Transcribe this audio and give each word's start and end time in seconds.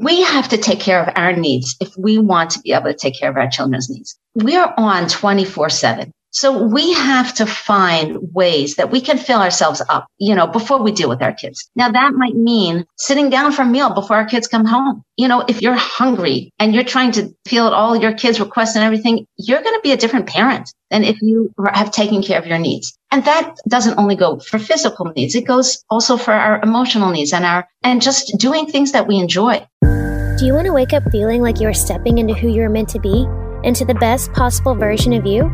we 0.00 0.22
have 0.22 0.48
to 0.48 0.58
take 0.58 0.80
care 0.80 1.02
of 1.02 1.12
our 1.16 1.32
needs 1.32 1.76
if 1.80 1.96
we 1.96 2.18
want 2.18 2.50
to 2.50 2.60
be 2.60 2.72
able 2.72 2.86
to 2.86 2.94
take 2.94 3.18
care 3.18 3.30
of 3.30 3.36
our 3.36 3.48
children's 3.48 3.88
needs. 3.88 4.18
We're 4.34 4.72
on 4.76 5.08
24 5.08 5.70
7. 5.70 6.12
So 6.34 6.64
we 6.66 6.92
have 6.94 7.32
to 7.34 7.46
find 7.46 8.18
ways 8.32 8.74
that 8.74 8.90
we 8.90 9.00
can 9.00 9.18
fill 9.18 9.40
ourselves 9.40 9.80
up, 9.88 10.08
you 10.18 10.34
know, 10.34 10.48
before 10.48 10.82
we 10.82 10.90
deal 10.90 11.08
with 11.08 11.22
our 11.22 11.32
kids. 11.32 11.70
Now 11.76 11.92
that 11.92 12.14
might 12.14 12.34
mean 12.34 12.84
sitting 12.98 13.30
down 13.30 13.52
for 13.52 13.62
a 13.62 13.66
meal 13.66 13.94
before 13.94 14.16
our 14.16 14.26
kids 14.26 14.48
come 14.48 14.64
home. 14.64 15.04
You 15.16 15.28
know, 15.28 15.44
if 15.46 15.62
you're 15.62 15.76
hungry 15.76 16.50
and 16.58 16.74
you're 16.74 16.82
trying 16.82 17.12
to 17.12 17.32
field 17.46 17.72
all 17.72 17.94
your 17.94 18.14
kids' 18.14 18.40
requests 18.40 18.74
and 18.74 18.84
everything, 18.84 19.28
you're 19.36 19.62
going 19.62 19.76
to 19.76 19.80
be 19.84 19.92
a 19.92 19.96
different 19.96 20.26
parent 20.26 20.74
than 20.90 21.04
if 21.04 21.22
you 21.22 21.52
have 21.72 21.92
taken 21.92 22.20
care 22.20 22.40
of 22.40 22.48
your 22.48 22.58
needs. 22.58 22.98
And 23.14 23.24
that 23.26 23.54
doesn't 23.68 23.96
only 23.96 24.16
go 24.16 24.40
for 24.40 24.58
physical 24.58 25.12
needs. 25.14 25.36
It 25.36 25.46
goes 25.46 25.84
also 25.88 26.16
for 26.16 26.32
our 26.32 26.60
emotional 26.62 27.12
needs 27.12 27.32
and 27.32 27.44
our, 27.44 27.68
and 27.84 28.02
just 28.02 28.36
doing 28.38 28.66
things 28.66 28.90
that 28.90 29.06
we 29.06 29.18
enjoy. 29.18 29.64
Do 29.82 30.44
you 30.44 30.52
want 30.52 30.66
to 30.66 30.72
wake 30.72 30.92
up 30.92 31.04
feeling 31.12 31.40
like 31.40 31.60
you 31.60 31.68
are 31.68 31.74
stepping 31.74 32.18
into 32.18 32.34
who 32.34 32.48
you're 32.48 32.68
meant 32.68 32.88
to 32.88 32.98
be? 32.98 33.24
Into 33.62 33.84
the 33.84 33.94
best 33.94 34.32
possible 34.32 34.74
version 34.74 35.12
of 35.12 35.24
you? 35.24 35.44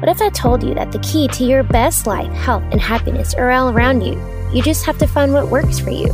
What 0.00 0.10
if 0.10 0.20
I 0.20 0.28
told 0.28 0.62
you 0.62 0.74
that 0.74 0.92
the 0.92 0.98
key 0.98 1.26
to 1.28 1.44
your 1.44 1.62
best 1.62 2.06
life, 2.06 2.30
health, 2.34 2.64
and 2.70 2.82
happiness 2.82 3.32
are 3.32 3.50
all 3.50 3.70
around 3.70 4.02
you? 4.02 4.20
You 4.52 4.62
just 4.62 4.84
have 4.84 4.98
to 4.98 5.06
find 5.06 5.32
what 5.32 5.48
works 5.48 5.78
for 5.78 5.88
you. 5.88 6.12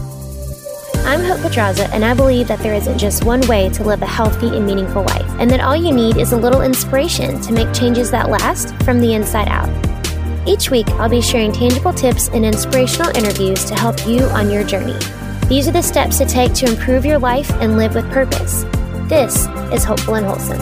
I'm 1.05 1.25
Hope 1.25 1.41
Pedraza, 1.41 1.93
and 1.93 2.05
I 2.05 2.15
believe 2.15 2.47
that 2.47 2.61
there 2.61 2.75
isn't 2.75 2.99
just 2.99 3.25
one 3.25 3.41
way 3.49 3.71
to 3.71 3.83
live 3.83 4.03
a 4.03 4.07
healthy 4.07 4.57
and 4.57 4.65
meaningful 4.65 5.03
life, 5.03 5.29
and 5.41 5.51
that 5.51 5.59
all 5.59 5.75
you 5.75 5.93
need 5.93 6.17
is 6.17 6.31
a 6.31 6.37
little 6.37 6.63
inspiration 6.63 7.41
to 7.41 7.53
make 7.53 7.75
changes 7.75 8.13
that 8.13 8.31
last 8.31 8.73
from 8.85 9.01
the 9.01 9.15
inside 9.15 9.49
out. 9.49 9.92
Each 10.45 10.71
week, 10.71 10.89
I'll 10.93 11.09
be 11.09 11.21
sharing 11.21 11.53
tangible 11.53 11.93
tips 11.93 12.29
and 12.29 12.45
inspirational 12.45 13.17
interviews 13.17 13.65
to 13.67 13.77
help 13.77 14.05
you 14.07 14.25
on 14.25 14.51
your 14.51 14.65
journey. 14.65 14.99
These 15.47 15.69
are 15.69 15.73
the 15.73 15.83
steps 15.83 16.19
to 16.19 16.27
take 16.27 16.53
to 16.55 16.67
improve 16.67 17.07
your 17.07 17.19
life 17.19 17.49
and 17.61 17.77
live 17.77 17.95
with 17.95 18.11
purpose. 18.11 18.65
This 19.09 19.47
is 19.73 19.85
Hopeful 19.85 20.17
and 20.17 20.27
Wholesome. 20.27 20.59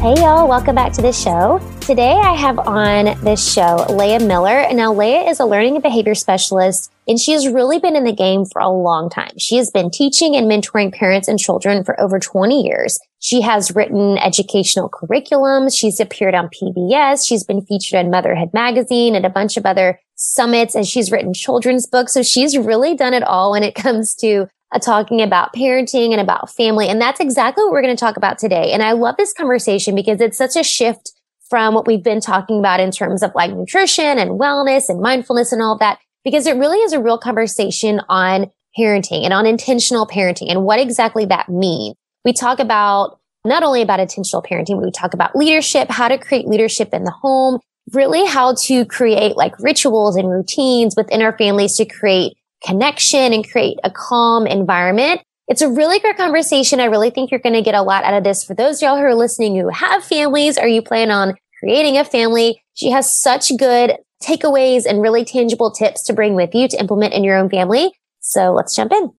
Hey, 0.00 0.20
y'all, 0.20 0.48
welcome 0.48 0.74
back 0.74 0.92
to 0.94 1.02
the 1.02 1.12
show. 1.12 1.60
Today 1.90 2.12
I 2.12 2.34
have 2.34 2.56
on 2.56 3.20
this 3.24 3.52
show 3.52 3.84
Leah 3.90 4.20
Miller. 4.20 4.64
Now, 4.72 4.94
Leah 4.94 5.28
is 5.28 5.40
a 5.40 5.44
learning 5.44 5.74
and 5.74 5.82
behavior 5.82 6.14
specialist, 6.14 6.92
and 7.08 7.18
she 7.18 7.32
has 7.32 7.48
really 7.48 7.80
been 7.80 7.96
in 7.96 8.04
the 8.04 8.12
game 8.12 8.44
for 8.44 8.60
a 8.60 8.68
long 8.68 9.10
time. 9.10 9.32
She 9.40 9.56
has 9.56 9.72
been 9.72 9.90
teaching 9.90 10.36
and 10.36 10.48
mentoring 10.48 10.94
parents 10.94 11.26
and 11.26 11.36
children 11.36 11.82
for 11.82 12.00
over 12.00 12.20
20 12.20 12.62
years. 12.62 13.00
She 13.18 13.40
has 13.40 13.74
written 13.74 14.18
educational 14.18 14.88
curriculums. 14.88 15.76
She's 15.76 15.98
appeared 15.98 16.36
on 16.36 16.48
PBS. 16.48 17.26
She's 17.26 17.42
been 17.42 17.60
featured 17.60 17.98
in 17.98 18.08
Motherhood 18.08 18.50
Magazine 18.54 19.16
and 19.16 19.26
a 19.26 19.28
bunch 19.28 19.56
of 19.56 19.66
other 19.66 19.98
summits, 20.14 20.76
and 20.76 20.86
she's 20.86 21.10
written 21.10 21.34
children's 21.34 21.88
books. 21.88 22.14
So 22.14 22.22
she's 22.22 22.56
really 22.56 22.94
done 22.94 23.14
it 23.14 23.24
all 23.24 23.50
when 23.50 23.64
it 23.64 23.74
comes 23.74 24.14
to 24.20 24.46
uh, 24.72 24.78
talking 24.78 25.20
about 25.22 25.52
parenting 25.54 26.12
and 26.12 26.20
about 26.20 26.54
family. 26.54 26.86
And 26.86 27.00
that's 27.00 27.18
exactly 27.18 27.64
what 27.64 27.72
we're 27.72 27.82
going 27.82 27.96
to 27.96 28.00
talk 28.00 28.16
about 28.16 28.38
today. 28.38 28.70
And 28.70 28.80
I 28.80 28.92
love 28.92 29.16
this 29.16 29.32
conversation 29.32 29.96
because 29.96 30.20
it's 30.20 30.38
such 30.38 30.54
a 30.54 30.62
shift 30.62 31.14
from 31.50 31.74
what 31.74 31.86
we've 31.86 32.02
been 32.02 32.20
talking 32.20 32.60
about 32.60 32.80
in 32.80 32.90
terms 32.90 33.22
of 33.22 33.32
like 33.34 33.52
nutrition 33.52 34.18
and 34.18 34.38
wellness 34.40 34.88
and 34.88 35.00
mindfulness 35.02 35.52
and 35.52 35.60
all 35.60 35.76
that, 35.78 35.98
because 36.24 36.46
it 36.46 36.56
really 36.56 36.78
is 36.78 36.92
a 36.92 37.00
real 37.00 37.18
conversation 37.18 38.00
on 38.08 38.50
parenting 38.78 39.24
and 39.24 39.34
on 39.34 39.46
intentional 39.46 40.06
parenting 40.06 40.48
and 40.48 40.64
what 40.64 40.78
exactly 40.78 41.26
that 41.26 41.48
means. 41.48 41.96
We 42.24 42.32
talk 42.32 42.60
about 42.60 43.18
not 43.44 43.62
only 43.62 43.82
about 43.82 44.00
intentional 44.00 44.42
parenting, 44.42 44.76
but 44.76 44.84
we 44.84 44.90
talk 44.90 45.12
about 45.12 45.34
leadership, 45.34 45.90
how 45.90 46.08
to 46.08 46.18
create 46.18 46.46
leadership 46.46 46.90
in 46.92 47.04
the 47.04 47.10
home, 47.10 47.58
really 47.92 48.24
how 48.26 48.54
to 48.54 48.84
create 48.84 49.36
like 49.36 49.58
rituals 49.58 50.16
and 50.16 50.30
routines 50.30 50.94
within 50.96 51.22
our 51.22 51.36
families 51.36 51.76
to 51.76 51.84
create 51.84 52.34
connection 52.64 53.32
and 53.32 53.50
create 53.50 53.78
a 53.82 53.90
calm 53.90 54.46
environment. 54.46 55.22
It's 55.50 55.62
a 55.62 55.68
really 55.68 55.98
great 55.98 56.16
conversation. 56.16 56.78
I 56.78 56.84
really 56.84 57.10
think 57.10 57.32
you're 57.32 57.40
going 57.40 57.56
to 57.56 57.60
get 57.60 57.74
a 57.74 57.82
lot 57.82 58.04
out 58.04 58.14
of 58.14 58.22
this. 58.22 58.44
For 58.44 58.54
those 58.54 58.80
y'all 58.80 58.96
who 58.96 59.02
are 59.02 59.16
listening 59.16 59.56
who 59.56 59.68
have 59.68 60.04
families 60.04 60.56
or 60.56 60.68
you 60.68 60.80
plan 60.80 61.10
on 61.10 61.34
creating 61.58 61.98
a 61.98 62.04
family, 62.04 62.62
she 62.74 62.92
has 62.92 63.12
such 63.12 63.50
good 63.58 63.96
takeaways 64.22 64.86
and 64.86 65.02
really 65.02 65.24
tangible 65.24 65.72
tips 65.72 66.04
to 66.04 66.12
bring 66.12 66.36
with 66.36 66.54
you 66.54 66.68
to 66.68 66.78
implement 66.78 67.14
in 67.14 67.24
your 67.24 67.36
own 67.36 67.50
family. 67.50 67.92
So 68.20 68.52
let's 68.52 68.76
jump 68.76 68.92
in. 68.92 69.10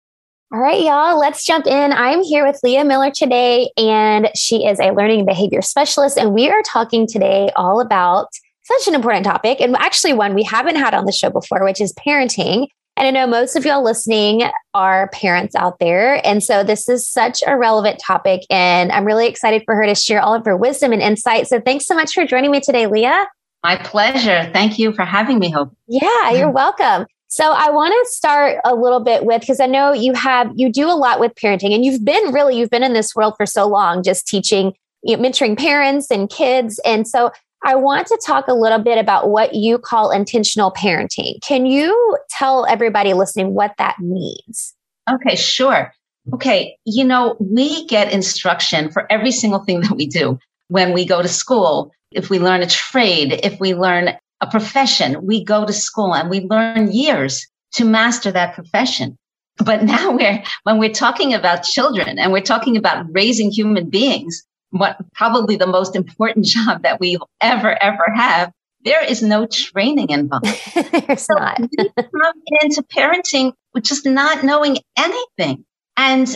All 0.53 0.59
right, 0.61 0.81
y'all, 0.81 1.19
let's 1.19 1.45
jump 1.45 1.67
in. 1.67 1.91
I'm 1.91 2.23
here 2.23 2.47
with 2.47 2.61
Leah 2.63 2.85
Miller 2.85 3.11
today, 3.11 3.69
and 3.75 4.29
she 4.33 4.65
is 4.65 4.79
a 4.79 4.91
learning 4.91 5.25
behavior 5.25 5.61
specialist. 5.61 6.17
And 6.17 6.33
we 6.33 6.49
are 6.49 6.61
talking 6.61 7.07
today 7.07 7.51
all 7.57 7.81
about 7.81 8.27
such 8.63 8.87
an 8.87 8.95
important 8.95 9.25
topic, 9.25 9.59
and 9.59 9.75
actually 9.75 10.13
one 10.13 10.33
we 10.33 10.43
haven't 10.43 10.77
had 10.77 10.93
on 10.93 11.03
the 11.03 11.11
show 11.11 11.29
before, 11.29 11.65
which 11.65 11.81
is 11.81 11.93
parenting. 11.93 12.67
And 13.01 13.17
I 13.17 13.19
know 13.19 13.25
most 13.25 13.55
of 13.55 13.65
y'all 13.65 13.83
listening 13.83 14.43
are 14.75 15.09
parents 15.09 15.55
out 15.55 15.79
there. 15.79 16.23
And 16.23 16.43
so 16.43 16.63
this 16.63 16.87
is 16.87 17.09
such 17.09 17.39
a 17.47 17.57
relevant 17.57 17.97
topic. 17.97 18.41
And 18.51 18.91
I'm 18.91 19.05
really 19.05 19.25
excited 19.25 19.63
for 19.65 19.73
her 19.73 19.87
to 19.87 19.95
share 19.95 20.21
all 20.21 20.35
of 20.35 20.45
her 20.45 20.55
wisdom 20.55 20.93
and 20.93 21.01
insight. 21.01 21.47
So 21.47 21.59
thanks 21.59 21.87
so 21.87 21.95
much 21.95 22.13
for 22.13 22.27
joining 22.27 22.51
me 22.51 22.61
today, 22.61 22.85
Leah. 22.85 23.25
My 23.63 23.77
pleasure. 23.77 24.47
Thank 24.53 24.77
you 24.77 24.93
for 24.93 25.03
having 25.03 25.39
me, 25.39 25.49
Hope. 25.49 25.75
Yeah, 25.87 26.29
you're 26.29 26.45
mm-hmm. 26.45 26.53
welcome. 26.53 27.07
So 27.25 27.51
I 27.51 27.71
want 27.71 27.91
to 27.91 28.11
start 28.11 28.59
a 28.65 28.75
little 28.75 28.99
bit 28.99 29.25
with 29.25 29.41
because 29.41 29.59
I 29.59 29.65
know 29.65 29.93
you 29.93 30.13
have 30.13 30.51
you 30.55 30.71
do 30.71 30.87
a 30.87 30.93
lot 30.93 31.19
with 31.19 31.33
parenting 31.33 31.73
and 31.73 31.83
you've 31.83 32.05
been 32.05 32.31
really 32.31 32.55
you've 32.55 32.69
been 32.69 32.83
in 32.83 32.93
this 32.93 33.15
world 33.15 33.33
for 33.35 33.47
so 33.47 33.67
long 33.67 34.03
just 34.03 34.27
teaching 34.27 34.75
you 35.01 35.17
know, 35.17 35.23
mentoring 35.23 35.57
parents 35.57 36.11
and 36.11 36.29
kids 36.29 36.79
and 36.85 37.07
so 37.07 37.31
I 37.63 37.75
want 37.75 38.07
to 38.07 38.19
talk 38.25 38.47
a 38.47 38.53
little 38.53 38.79
bit 38.79 38.97
about 38.97 39.29
what 39.29 39.53
you 39.53 39.77
call 39.77 40.11
intentional 40.11 40.71
parenting. 40.71 41.41
Can 41.41 41.65
you 41.65 42.17
tell 42.29 42.65
everybody 42.65 43.13
listening 43.13 43.53
what 43.53 43.73
that 43.77 43.99
means? 43.99 44.73
Okay, 45.11 45.35
sure. 45.35 45.93
Okay, 46.33 46.77
you 46.85 47.03
know, 47.03 47.35
we 47.39 47.85
get 47.87 48.11
instruction 48.11 48.91
for 48.91 49.11
every 49.11 49.31
single 49.31 49.63
thing 49.63 49.81
that 49.81 49.95
we 49.95 50.07
do 50.07 50.39
when 50.67 50.93
we 50.93 51.05
go 51.05 51.21
to 51.21 51.27
school. 51.27 51.91
If 52.11 52.29
we 52.29 52.39
learn 52.39 52.61
a 52.61 52.67
trade, 52.67 53.39
if 53.43 53.59
we 53.59 53.73
learn 53.73 54.11
a 54.41 54.47
profession, 54.47 55.25
we 55.25 55.43
go 55.43 55.65
to 55.65 55.73
school 55.73 56.13
and 56.15 56.29
we 56.29 56.41
learn 56.41 56.91
years 56.91 57.47
to 57.73 57.85
master 57.85 58.31
that 58.31 58.53
profession. 58.53 59.17
But 59.57 59.83
now 59.83 60.11
we're, 60.11 60.43
when 60.63 60.77
we're 60.77 60.93
talking 60.93 61.33
about 61.33 61.63
children 61.63 62.17
and 62.17 62.31
we're 62.31 62.41
talking 62.41 62.77
about 62.77 63.05
raising 63.11 63.51
human 63.51 63.89
beings, 63.89 64.43
what 64.71 64.97
probably 65.13 65.55
the 65.55 65.67
most 65.67 65.95
important 65.95 66.45
job 66.55 66.83
that 66.83 66.99
we 66.99 67.17
ever, 67.39 67.81
ever 67.81 68.05
have, 68.15 68.51
there 68.83 69.03
is 69.03 69.21
no 69.21 69.45
training 69.45 70.09
involved. 70.09 70.45
There's 70.73 71.25
so 71.25 71.35
not. 71.35 71.59
we 71.59 71.67
come 71.95 72.33
into 72.61 72.81
parenting 72.83 73.53
with 73.73 73.83
just 73.83 74.05
not 74.05 74.43
knowing 74.43 74.77
anything. 74.97 75.63
And, 75.97 76.27